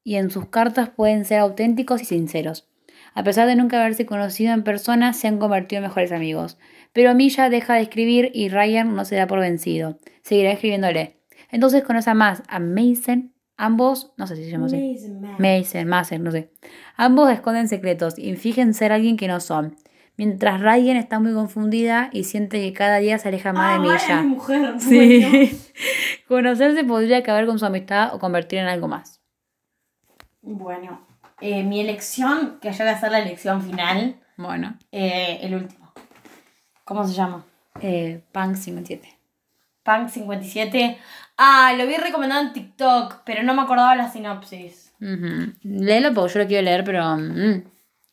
y 0.04 0.16
en 0.16 0.32
sus 0.32 0.48
cartas 0.48 0.90
pueden 0.90 1.26
ser 1.26 1.40
auténticos 1.40 2.02
y 2.02 2.06
sinceros. 2.06 2.70
A 3.14 3.24
pesar 3.24 3.48
de 3.48 3.56
nunca 3.56 3.80
haberse 3.80 4.06
conocido 4.06 4.54
en 4.54 4.64
persona, 4.64 5.14
se 5.14 5.28
han 5.28 5.38
convertido 5.38 5.80
en 5.80 5.88
mejores 5.88 6.12
amigos. 6.12 6.58
Pero 6.92 7.14
Misha 7.14 7.50
deja 7.50 7.76
de 7.76 7.82
escribir 7.82 8.32
y 8.34 8.50
Ryan 8.50 8.96
no 8.96 9.06
se 9.06 9.16
da 9.16 9.28
por 9.28 9.40
vencido. 9.40 9.98
Seguirá 10.22 10.52
escribiéndole. 10.52 11.18
Entonces 11.50 11.84
conoce 11.84 12.10
a 12.10 12.14
más 12.14 12.44
a 12.48 12.60
Mason. 12.60 13.35
Ambos, 13.58 14.12
no 14.18 14.28
sé 14.28 14.36
si 14.36 14.44
se 14.46 14.52
llama 14.52 14.66
así. 14.66 14.98
Mason, 15.40 15.88
Mason, 15.88 16.24
no 16.24 16.32
sé. 16.32 16.52
Ambos 16.98 17.32
esconden 17.32 17.68
secretos 17.70 18.18
y 18.20 18.36
fingen 18.36 18.74
ser 18.74 18.92
alguien 18.92 19.16
que 19.18 19.28
no 19.28 19.40
son. 19.40 19.76
Mientras 20.18 20.62
Ryan 20.62 20.98
está 20.98 21.20
muy 21.20 21.34
confundida 21.34 22.10
y 22.14 22.24
siente 22.26 22.60
que 22.62 22.74
cada 22.74 22.98
día 22.98 23.18
se 23.18 23.28
aleja 23.30 23.52
más 23.54 23.82
de 23.82 23.90
Misha. 23.90 24.22
mujer. 24.24 24.76
bueno. 24.86 25.50
Conocerse 26.28 26.84
podría 26.84 27.18
acabar 27.18 27.46
con 27.46 27.60
su 27.60 27.66
amistad 27.66 28.14
o 28.14 28.20
convertir 28.20 28.60
en 28.60 28.68
algo 28.68 28.88
más. 28.88 29.22
Bueno, 30.42 31.06
eh, 31.42 31.64
mi 31.64 31.80
elección, 31.82 32.60
que 32.62 32.72
ya 32.72 32.86
va 32.86 32.92
a 32.92 33.00
ser 33.00 33.12
la 33.12 33.20
elección 33.20 33.62
final, 33.62 34.16
Bueno. 34.38 34.78
eh, 34.92 35.40
el 35.42 35.56
último. 35.56 35.92
¿Cómo 36.84 37.06
se 37.06 37.14
llama? 37.14 37.46
Eh, 37.82 38.22
Punk 38.32 38.56
57. 38.56 39.15
Punk 39.86 40.10
57. 40.10 40.98
Ah, 41.38 41.74
lo 41.78 41.86
vi 41.86 41.96
recomendado 41.96 42.42
en 42.42 42.54
TikTok, 42.54 43.22
pero 43.24 43.44
no 43.44 43.54
me 43.54 43.62
acordaba 43.62 43.96
la 43.96 44.10
sinopsis. 44.12 44.94
Ujú. 45.00 45.54
Léelo 45.62 46.14
porque 46.14 46.34
yo 46.34 46.40
lo 46.42 46.48
quiero 46.48 46.64
leer, 46.64 46.84
pero. 46.84 47.18
mm. 47.18 47.64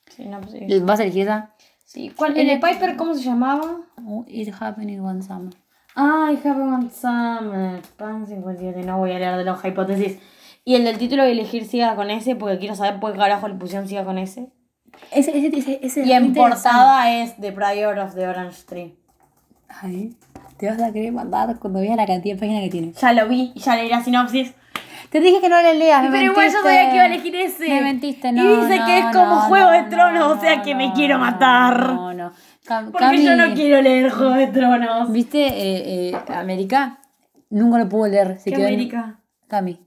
Sinopsis. 0.09 0.85
¿Vas 0.85 1.01
a 1.01 1.05
elegir 1.05 1.23
esa? 1.23 1.55
Sí. 1.87 2.13
¿Cuál, 2.15 2.37
¿El 2.37 2.47
de 2.47 2.57
Piper 2.59 2.97
cómo 2.97 3.15
se 3.15 3.23
llamaba? 3.23 3.81
Oh, 4.05 4.25
It 4.29 4.53
happened 4.61 4.91
in 4.91 5.01
one 5.01 5.23
summer. 5.23 5.55
Ah, 5.97 6.31
I 6.31 6.37
have 6.47 6.61
one 6.61 6.91
summer. 6.91 7.81
Punk 7.97 8.29
57. 8.29 8.83
No 8.83 8.99
voy 8.99 9.13
a 9.13 9.19
leer 9.19 9.39
de 9.39 9.45
la 9.45 9.59
hipótesis. 9.65 10.19
Y 10.65 10.75
el 10.75 10.85
del 10.85 10.99
título 10.99 11.23
de 11.23 11.33
elegir 11.33 11.65
siga 11.65 11.97
con 11.97 12.11
ese, 12.11 12.37
porque 12.37 12.59
quiero 12.59 12.75
saber 12.75 13.01
por 13.01 13.13
qué 13.13 13.19
carajo 13.19 13.49
le 13.49 13.55
pusieron 13.55 13.89
siga 13.89 14.05
con 14.05 14.19
ese. 14.19 14.51
Ese, 15.11 15.37
ese, 15.37 15.59
ese, 15.59 15.81
ese 15.83 16.05
Y 16.05 16.13
en 16.13 16.35
portada 16.35 17.11
es 17.23 17.37
The 17.37 17.53
Prior 17.53 17.99
of 17.99 18.15
the 18.15 18.27
Orange 18.29 18.63
Tree. 18.67 18.97
Ay, 19.69 20.15
te 20.63 20.69
vas 20.71 20.81
a 20.81 20.93
querer 20.93 21.11
mandar 21.11 21.59
cuando 21.59 21.81
veas 21.81 21.97
la 21.97 22.07
cantidad 22.07 22.37
de 22.37 22.41
páginas 22.41 22.63
que 22.63 22.71
tiene. 22.71 22.93
Ya 22.93 23.13
lo 23.13 23.27
vi 23.29 23.51
y 23.53 23.59
ya 23.59 23.75
leí 23.75 23.89
la 23.89 24.01
sinopsis. 24.01 24.55
Te 25.11 25.19
dije 25.19 25.41
que 25.41 25.49
no 25.49 25.61
le 25.61 25.75
leas, 25.75 26.05
me 26.05 26.11
Pero 26.13 26.31
igual 26.31 26.53
yo 26.53 26.63
sabía 26.63 26.89
que 26.89 26.95
iba 26.95 27.03
a 27.03 27.07
elegir 27.07 27.35
ese. 27.35 27.69
Me 27.69 27.81
mentiste, 27.81 28.29
Y 28.29 28.33
no. 28.33 28.63
dice 28.63 28.79
no, 28.79 28.87
que 28.87 28.99
es 29.01 29.05
como 29.07 29.27
no, 29.27 29.41
Juego 29.41 29.67
no, 29.67 29.73
de 29.73 29.83
Tronos, 29.91 30.21
no, 30.21 30.31
o 30.35 30.41
sea 30.41 30.63
que 30.63 30.77
me 30.77 30.93
quiero 30.93 31.19
matar. 31.19 31.95
No, 31.95 32.15
no. 32.15 32.33
Cam- 32.65 32.93
Porque 32.93 33.25
yo 33.25 33.35
no 33.35 33.53
quiero 33.55 33.83
leer 33.83 34.09
Juego 34.13 34.35
de 34.35 34.47
Tronos. 34.47 35.11
¿Viste 35.11 35.45
eh, 35.49 36.11
eh, 36.11 36.17
América? 36.33 37.01
Nunca 37.51 37.79
lo 37.79 37.89
pudo 37.89 38.07
leer. 38.07 38.39
Se 38.39 38.51
¿Qué 38.51 38.57
quedó 38.57 38.69
en- 38.69 38.75
América? 38.75 39.19
Cami. 39.49 39.81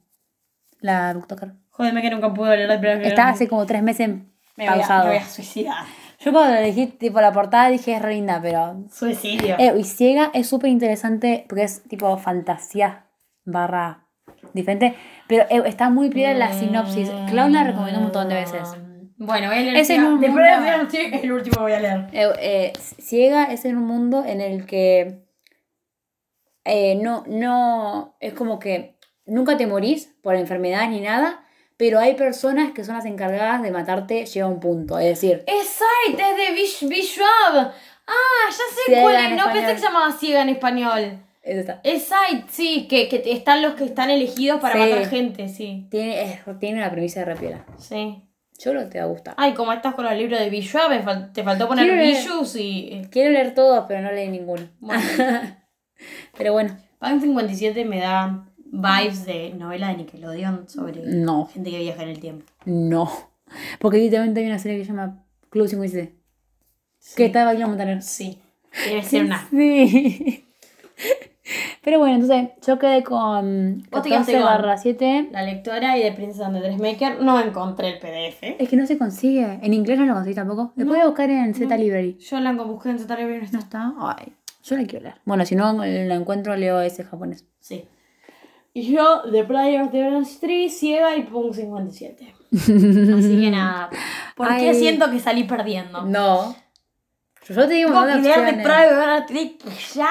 La 0.82 1.14
booktoker. 1.14 1.54
Jódeme 1.70 2.02
que 2.02 2.10
nunca 2.10 2.34
pude 2.34 2.58
leer 2.58 2.68
la 2.68 2.80
primera 2.82 3.08
Está 3.08 3.30
hace 3.30 3.48
como 3.48 3.66
tres 3.66 3.82
meses 3.82 4.10
me 4.10 4.26
voy, 4.58 4.66
a, 4.68 4.72
pausado. 4.72 5.06
me 5.06 5.10
voy 5.12 5.20
a 5.20 5.26
suicidar. 5.26 5.86
Yo 6.20 6.32
cuando 6.32 6.56
elegí, 6.58 6.88
tipo 6.88 7.20
la 7.22 7.32
portada, 7.32 7.70
dije 7.70 7.94
es 7.96 8.02
re 8.02 8.14
linda, 8.16 8.40
pero. 8.42 8.84
Suicidio. 8.92 9.56
Eh, 9.60 9.74
y 9.78 9.84
Ciega 9.84 10.32
es 10.34 10.48
súper 10.48 10.70
interesante 10.70 11.46
porque 11.48 11.64
es 11.64 11.84
tipo 11.84 12.16
fantasía 12.18 13.06
barra 13.44 14.08
diferente. 14.54 14.96
Pero 15.28 15.44
eh, 15.50 15.64
está 15.68 15.90
muy 15.90 16.10
piola 16.10 16.34
la 16.34 16.54
sinopsis. 16.54 17.10
Clau 17.30 17.50
la 17.50 17.64
recomendó 17.64 17.98
un 18.00 18.04
montón 18.06 18.30
de 18.30 18.36
veces. 18.36 18.70
Bueno, 19.18 19.48
voy 19.48 19.58
a 19.58 19.62
leer 19.62 19.78
Es 19.78 19.90
en 19.90 20.04
un 20.04 20.20
mundo- 20.20 20.28
es 21.16 21.24
el 21.24 21.32
último 21.32 21.56
que 21.58 21.62
voy 21.62 21.72
a 21.72 21.80
leer. 21.80 22.08
Eh, 22.12 22.28
eh, 22.40 22.74
Ciega 22.80 23.46
es 23.46 23.64
en 23.66 23.78
un 23.78 23.86
mundo 23.86 24.24
en 24.26 24.42
el 24.42 24.66
que 24.66 25.24
eh, 26.66 26.96
no, 26.96 27.24
no, 27.28 28.16
es 28.20 28.34
como 28.34 28.60
que 28.60 28.98
nunca 29.26 29.56
te 29.58 29.68
morís 29.68 30.16
por 30.22 30.36
enfermedad 30.36 30.90
ni 30.90 31.00
nada, 31.02 31.45
pero 31.78 32.00
hay 32.00 32.16
personas 32.16 32.72
que 32.72 32.84
son 32.84 32.96
las 32.96 33.06
encargadas 33.06 33.62
de 33.62 33.72
matarte 33.72 34.26
llega 34.26 34.46
a 34.46 34.50
un 34.50 34.60
punto. 34.60 34.98
Es 35.00 35.06
decir, 35.22 35.44
Es 35.48 35.68
Sight, 35.68 36.20
es 36.20 36.38
de 36.38 36.54
Bish 36.56 36.88
Bishop. 36.88 37.26
Ah, 38.08 38.50
ya 38.50 38.94
sé 38.96 39.02
cuál 39.02 39.16
es. 39.16 39.32
No 39.38 39.52
pensé 39.52 39.74
que 39.74 39.80
se 39.80 39.86
llamaba 39.86 40.12
Ciega 40.12 40.42
en 40.42 40.50
español. 40.50 41.20
es. 41.42 41.68
Es 41.84 42.04
Sight, 42.06 42.48
sí, 42.50 42.88
que, 42.88 43.08
que 43.10 43.22
están 43.32 43.62
los 43.62 43.74
que 43.76 43.86
están 43.86 44.10
elegidos 44.10 44.60
para 44.60 44.74
Sí. 44.76 44.80
matar 44.80 45.06
gente, 45.10 45.48
sí. 45.50 45.88
Tiene, 45.92 46.22
es- 46.24 46.40
tiene 46.60 46.78
una 46.80 46.92
premisa 46.92 47.20
de 47.22 47.26
repiela. 47.26 47.66
Sí. 47.78 48.22
Yo 48.58 48.72
creo 48.72 48.84
que 48.86 48.90
te 48.92 49.00
va 49.00 49.04
a 49.06 49.08
gustar. 49.10 49.34
Ay, 49.38 49.54
como 49.54 49.74
estás 49.74 49.96
con 49.96 50.06
los 50.06 50.14
libros 50.16 50.40
de 50.40 50.50
fal- 50.50 51.34
te 51.34 51.44
faltó 51.44 51.68
poner 51.68 51.92
Bishus 52.00 52.56
y. 52.56 52.90
eh, 52.94 53.08
Quiero 53.12 53.32
leer 53.32 53.54
todos, 53.54 53.84
pero 53.88 54.02
no 54.02 54.12
leí 54.12 54.30
ninguno. 54.30 54.64
Bueno. 54.80 55.04
pero 56.38 56.54
bueno, 56.54 56.78
Punk 57.00 57.22
57 57.22 57.84
me 57.86 58.00
da 58.00 58.46
vibes 58.82 59.26
de 59.26 59.54
novela 59.54 59.90
de 59.90 59.98
Nickelodeon 59.98 60.68
sobre 60.70 61.02
no, 61.06 61.46
gente 61.48 61.72
que 61.72 61.80
viaja 61.80 62.04
en 62.04 62.10
el 62.10 62.20
tiempo. 62.20 62.46
no. 62.66 63.10
Porque 63.80 64.00
literalmente 64.00 64.40
hay 64.42 64.48
una 64.48 64.58
serie 64.60 64.80
que 64.80 64.86
se 64.86 64.90
llama 64.92 65.24
Club 65.52 65.68
57. 65.68 66.16
Que 67.16 67.26
está 67.26 67.46
bailando 67.46 67.70
montaner. 67.70 68.02
Sí. 68.02 68.40
Debe 68.88 69.04
ser 69.04 69.26
una. 69.26 69.48
Sí. 69.50 70.46
Pero 71.84 72.00
bueno, 72.00 72.16
entonces 72.16 72.50
yo 72.66 72.80
quedé 72.80 73.04
con 73.04 73.84
Vos 73.92 74.02
te 74.02 74.10
quedaste 74.10 74.34
14 74.34 74.34
con- 74.34 74.44
barra 74.44 74.78
7. 74.78 75.30
La 75.32 75.44
lectora 75.44 75.96
y 75.98 76.04
de 76.04 76.12
Princess 76.14 76.42
and 76.42 76.56
the 76.56 76.62
Dressmaker 76.62 77.22
no 77.22 77.40
encontré 77.40 77.90
el 77.90 78.00
PDF. 78.00 78.60
Es 78.60 78.68
que 78.68 78.76
no 78.76 78.88
se 78.88 78.98
consigue. 78.98 79.60
En 79.62 79.74
inglés 79.76 80.00
no 80.00 80.06
lo 80.08 80.14
conseguí 80.16 80.34
tampoco. 80.34 80.74
Lo 80.76 80.86
voy 80.88 81.00
a 81.00 81.06
buscar 81.06 81.30
en 81.30 81.54
Z 81.54 81.78
Library. 81.78 82.18
Yo 82.18 82.40
la 82.40 82.52
busqué 82.54 82.90
en 82.90 82.98
Total 82.98 83.20
Library 83.20 83.44
y 83.46 83.46
no 83.46 83.52
¿No 83.54 83.60
está. 83.60 83.94
Ay, 84.00 84.34
yo 84.64 84.76
la 84.76 84.86
quiero 84.86 85.04
leer. 85.04 85.16
Bueno, 85.26 85.46
si 85.46 85.56
no 85.56 85.72
lo 85.74 85.84
encuentro, 86.16 86.56
leo 86.56 86.82
ese 86.82 87.04
japonés. 87.04 87.46
Sí. 87.60 87.86
Y 88.78 88.92
yo, 88.92 89.22
The 89.32 89.46
Player 89.46 89.84
of 89.84 89.92
the 89.92 90.04
Orange 90.06 90.38
Tree, 90.42 90.70
ciega 90.70 91.16
y 91.16 91.24
Punk 91.24 91.54
57. 91.54 92.36
Así 92.52 93.42
que 93.42 93.50
nada. 93.50 93.90
¿Por 94.36 94.50
qué 94.50 94.70
Ay. 94.70 94.76
siento 94.76 95.10
que 95.10 95.20
salí 95.22 95.46
perdiendo? 95.46 96.02
No. 96.04 96.54
Yo 97.48 97.68
te 97.68 97.74
digo 97.74 97.90
Tengo 97.92 98.06
que 98.06 98.16
leer 98.22 98.56
The. 98.58 98.64
Player 98.64 98.88
of 98.92 98.98
the 99.00 99.02
Orange 99.02 99.28
Tree 99.28 99.58
que 99.58 99.70
ya 99.96 100.10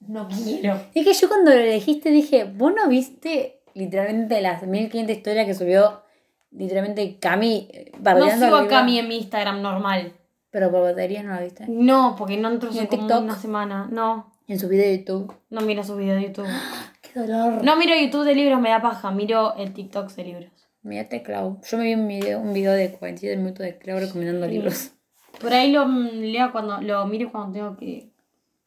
no 0.00 0.26
quiero. 0.28 0.80
Es 0.92 1.04
que 1.04 1.12
yo 1.14 1.28
cuando 1.28 1.52
lo 1.52 1.56
elegiste 1.56 2.10
dije, 2.10 2.44
¿vos 2.52 2.72
no 2.74 2.88
viste 2.88 3.60
literalmente 3.74 4.40
las 4.40 4.64
1500 4.64 5.16
historias 5.16 5.46
que 5.46 5.54
subió 5.54 6.02
literalmente 6.50 7.16
Cami 7.20 7.68
eh, 7.72 7.92
No 7.94 8.02
bardeando 8.02 8.44
sigo 8.46 8.58
el 8.58 8.66
a? 8.66 8.68
Cami 8.68 8.98
en 8.98 9.06
mi 9.08 9.18
Instagram 9.18 9.62
normal. 9.62 10.12
Pero 10.50 10.68
por 10.72 10.82
baterías 10.82 11.24
no 11.24 11.30
la 11.30 11.40
viste. 11.40 11.64
No, 11.68 12.16
porque 12.18 12.36
no 12.38 12.50
entro 12.50 12.70
¿Y 12.72 12.78
en 12.80 12.88
TikTok? 12.88 13.22
una 13.22 13.36
semana. 13.38 13.88
No, 13.90 14.32
En 14.48 14.58
su 14.58 14.68
video 14.68 14.84
de 14.86 14.98
YouTube. 14.98 15.32
no 15.48 15.60
miro 15.60 15.84
sus 15.84 15.96
videos 15.96 16.20
de 16.20 16.26
YouTube. 16.26 16.48
¡Qué 17.12 17.20
dolor! 17.20 17.62
No 17.62 17.76
miro 17.76 17.94
YouTube 17.94 18.24
de 18.24 18.34
libros, 18.34 18.60
me 18.60 18.70
da 18.70 18.80
paja. 18.80 19.10
Miro 19.10 19.54
el 19.56 19.74
TikTok 19.74 20.10
de 20.12 20.24
libros. 20.24 20.50
Mírate, 20.82 21.22
Clau. 21.22 21.60
Yo 21.68 21.78
me 21.78 21.84
vi 21.84 21.94
un 21.94 22.08
video, 22.08 22.40
un 22.40 22.52
video 22.52 22.72
de 22.72 22.90
47 22.90 23.36
minutos 23.36 23.66
de 23.66 23.78
Clau 23.78 23.98
recomendando 23.98 24.46
libros. 24.46 24.92
Por 25.40 25.52
ahí 25.52 25.70
lo 25.72 25.86
leo 25.86 26.52
cuando 26.52 26.80
lo 26.80 27.06
miro 27.06 27.30
cuando 27.30 27.52
tengo 27.52 27.76
que 27.76 28.10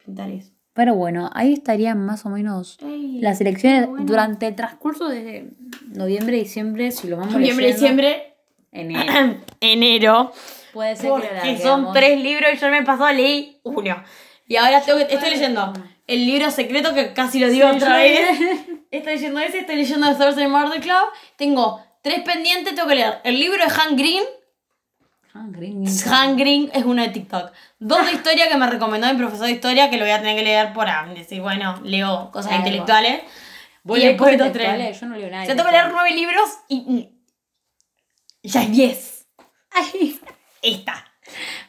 pintar 0.04 0.30
eso. 0.30 0.52
Pero 0.72 0.94
bueno, 0.94 1.30
ahí 1.32 1.54
estarían 1.54 2.04
más 2.04 2.26
o 2.26 2.28
menos 2.28 2.78
Ey, 2.82 3.18
las 3.20 3.40
elecciones 3.40 3.88
bueno. 3.88 4.04
durante 4.04 4.46
el 4.46 4.54
transcurso 4.54 5.08
de 5.08 5.50
noviembre, 5.88 6.36
diciembre, 6.36 6.92
si 6.92 7.08
lo 7.08 7.16
vamos 7.16 7.32
Noviembre, 7.32 7.66
leyendo, 7.66 7.80
diciembre, 7.80 8.36
enero. 8.72 9.40
enero. 9.60 10.32
Puede 10.72 10.96
ser 10.96 11.12
que 11.42 11.58
son 11.58 11.92
tres 11.94 12.22
libros 12.22 12.50
y 12.54 12.58
yo 12.58 12.70
mes 12.70 12.84
pasado 12.84 13.10
leí 13.12 13.58
uno. 13.62 14.02
Y 14.46 14.56
ahora 14.56 14.82
tengo 14.82 14.98
que, 14.98 15.14
estoy 15.14 15.30
leyendo 15.30 15.72
el 16.06 16.26
libro 16.26 16.50
secreto 16.50 16.94
que 16.94 17.12
casi 17.12 17.38
lo 17.40 17.48
digo 17.48 17.68
Sí, 17.70 17.76
otra 17.76 17.96
vez. 17.98 18.38
Estoy 18.90 19.14
leyendo 19.14 19.40
ese, 19.40 19.58
estoy 19.58 19.76
leyendo 19.76 20.06
The 20.06 20.14
Thursday 20.14 20.46
Murder 20.46 20.80
Club. 20.80 21.08
Tengo 21.36 21.84
tres 22.02 22.20
pendientes, 22.20 22.74
tengo 22.74 22.88
que 22.88 22.94
leer 22.94 23.20
el 23.24 23.38
libro 23.38 23.58
de 23.58 23.72
Han 23.72 23.96
Green. 23.96 24.22
Ah, 25.34 25.44
green. 25.48 25.84
Han 26.10 26.36
Green 26.38 26.70
es 26.72 26.84
uno 26.84 27.02
de 27.02 27.08
TikTok. 27.10 27.52
Dos 27.78 28.06
de 28.06 28.12
historia 28.12 28.48
que 28.48 28.56
me 28.56 28.66
recomendó 28.66 29.06
mi 29.08 29.18
profesor 29.18 29.46
de 29.46 29.52
historia 29.52 29.90
que 29.90 29.98
lo 29.98 30.04
voy 30.04 30.12
a 30.12 30.18
tener 30.18 30.34
que 30.34 30.42
leer 30.42 30.72
por 30.72 30.88
decir, 31.14 31.42
bueno, 31.42 31.78
leo 31.84 32.30
cosas 32.32 32.52
Algo. 32.52 32.64
intelectuales. 32.64 33.22
¿Vos 33.82 33.98
y 33.98 34.06
después 34.06 34.32
estos 34.32 34.52
tres. 34.52 34.98
Yo 34.98 35.06
no 35.06 35.16
leo 35.16 35.30
nada. 35.30 35.42
O 35.42 35.46
sea, 35.46 35.54
tengo 35.54 35.68
que 35.68 35.76
leer 35.76 35.88
nueve 35.90 36.10
libros 36.12 36.48
y. 36.68 37.10
y 38.42 38.48
Ya 38.48 38.62
es 38.62 38.70
diez. 38.72 39.26
Ay. 39.70 40.18
Esta. 40.62 41.04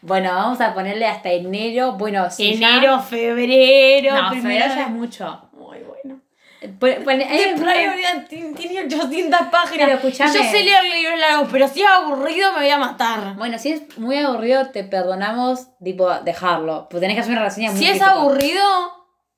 Bueno, 0.02 0.34
vamos 0.34 0.62
a 0.62 0.74
ponerle 0.74 1.06
hasta 1.08 1.32
enero. 1.32 1.94
Bueno, 1.94 2.30
si 2.32 2.58
ya- 2.58 2.78
Enero, 2.78 3.00
febrero. 3.02 4.14
No, 4.22 4.30
primero 4.30 4.50
febrero 4.60 4.76
ya 4.76 4.84
es 4.84 4.90
mucho. 4.90 5.50
Muy 5.54 5.80
bueno. 5.80 6.22
Pon- 6.80 7.04
pon- 7.04 7.22
Es 7.22 7.46
eh, 7.48 7.54
prioridad, 7.56 8.28
tiene 8.28 8.82
800 8.86 9.40
páginas. 9.52 10.00
Pero. 10.02 10.10
Yo 10.10 10.44
sé 10.44 10.64
leer 10.64 10.84
libros 10.86 11.20
largos, 11.20 11.50
pero 11.52 11.68
si 11.68 11.82
es 11.82 11.88
aburrido 11.88 12.52
me 12.54 12.60
voy 12.60 12.70
a 12.70 12.78
matar. 12.78 13.36
Bueno, 13.36 13.58
si 13.60 13.72
es 13.74 13.98
muy 14.00 14.18
aburrido, 14.18 14.70
te 14.72 14.84
perdonamos, 14.84 15.68
tipo, 15.84 16.10
dejarlo. 16.22 16.88
Pues 16.90 17.00
tenés 17.02 17.16
que 17.16 17.22
hacer 17.22 17.34
una 17.34 17.44
reseña 17.44 17.70
muy 17.72 17.80
Si 17.80 17.86
es 17.86 17.92
crítica. 17.92 18.12
aburrido, 18.12 18.64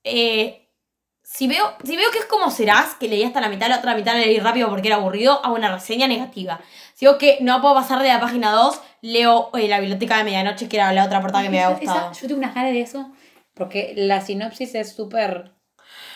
eh, 0.06 0.69
si, 1.32 1.48
veo, 1.48 1.74
si 1.84 1.96
veo 1.96 2.10
que 2.12 2.18
es 2.18 2.26
como 2.26 2.50
serás, 2.50 2.96
que 2.96 3.08
leí 3.08 3.24
hasta 3.24 3.40
la 3.40 3.50
mitad, 3.50 3.70
la 3.70 3.78
otra 3.78 3.96
mitad 3.96 4.14
la 4.14 4.20
leí 4.22 4.40
rápido 4.40 4.68
porque 4.70 4.88
era 4.88 4.98
aburrido, 4.98 5.40
hago 5.46 5.56
una 5.56 5.72
reseña 5.74 6.08
negativa. 6.08 6.60
Si 6.96 7.06
veo 7.06 7.18
que 7.20 7.38
no 7.42 7.62
puedo 7.62 7.76
pasar 7.76 8.02
de 8.02 8.08
la 8.10 8.20
página 8.20 8.52
2, 8.52 8.82
leo 9.02 9.52
eh, 9.54 9.68
La 9.68 9.80
Biblioteca 9.80 10.18
de 10.18 10.24
Medianoche, 10.24 10.68
que 10.68 10.78
era 10.78 10.92
la 10.92 11.06
otra 11.06 11.22
portada 11.22 11.44
que 11.44 11.50
me 11.50 11.62
había 11.64 11.78
Esa- 11.78 11.94
gustado. 11.94 12.14
yo 12.14 12.28
tengo 12.28 12.40
unas 12.40 12.56
ganas 12.56 12.72
de 12.74 12.82
eso, 12.82 13.12
porque 13.54 13.94
la 13.96 14.22
sinopsis 14.22 14.74
es 14.76 14.92
súper 14.94 15.52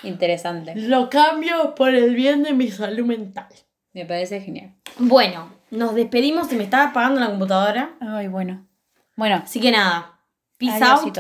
interesante. 0.02 0.74
Lo 0.76 1.10
cambio 1.10 1.76
por 1.76 1.94
el 1.94 2.16
bien 2.16 2.44
de 2.44 2.54
mi 2.54 2.70
salud 2.70 3.06
mental. 3.06 3.48
Me 3.94 4.06
parece 4.06 4.42
genial. 4.42 4.74
Bueno, 4.98 5.52
nos 5.72 5.94
despedimos 5.96 6.52
y 6.52 6.56
me 6.56 6.64
está 6.64 6.86
apagando 6.90 7.20
la 7.20 7.28
computadora. 7.28 7.92
Ay, 8.02 8.28
bueno. 8.28 8.68
Bueno, 9.16 9.42
Así 9.44 9.60
que 9.60 9.72
nada. 9.72 10.20
Peace 10.58 10.84
out. 10.84 11.18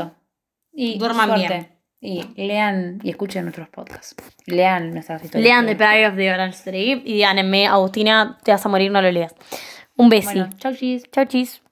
Y 0.72 0.98
Duerman 0.98 1.28
suerte. 1.30 1.48
bien. 1.48 1.73
Y 2.06 2.22
lean 2.36 3.00
y 3.02 3.12
escuchen 3.12 3.46
nuestros 3.46 3.70
podcasts. 3.70 4.14
Lean 4.46 4.92
nuestras 4.92 5.24
historias. 5.24 5.46
Lean 5.46 5.66
The 5.66 5.76
Diary 5.76 6.04
of 6.04 6.18
the 6.18 6.34
Orange 6.34 6.58
Tree 6.66 7.02
y 7.06 7.14
díganme, 7.14 7.66
Agustina, 7.66 8.38
te 8.44 8.52
vas 8.52 8.66
a 8.66 8.68
morir, 8.68 8.92
no 8.92 9.02
lo 9.02 9.10
leas. 9.10 9.34
Un 9.96 10.10
beso. 10.10 10.32
Bueno, 10.32 10.50
chau, 10.58 10.76
chis. 10.76 11.04
Chau, 11.12 11.24
chis. 11.24 11.63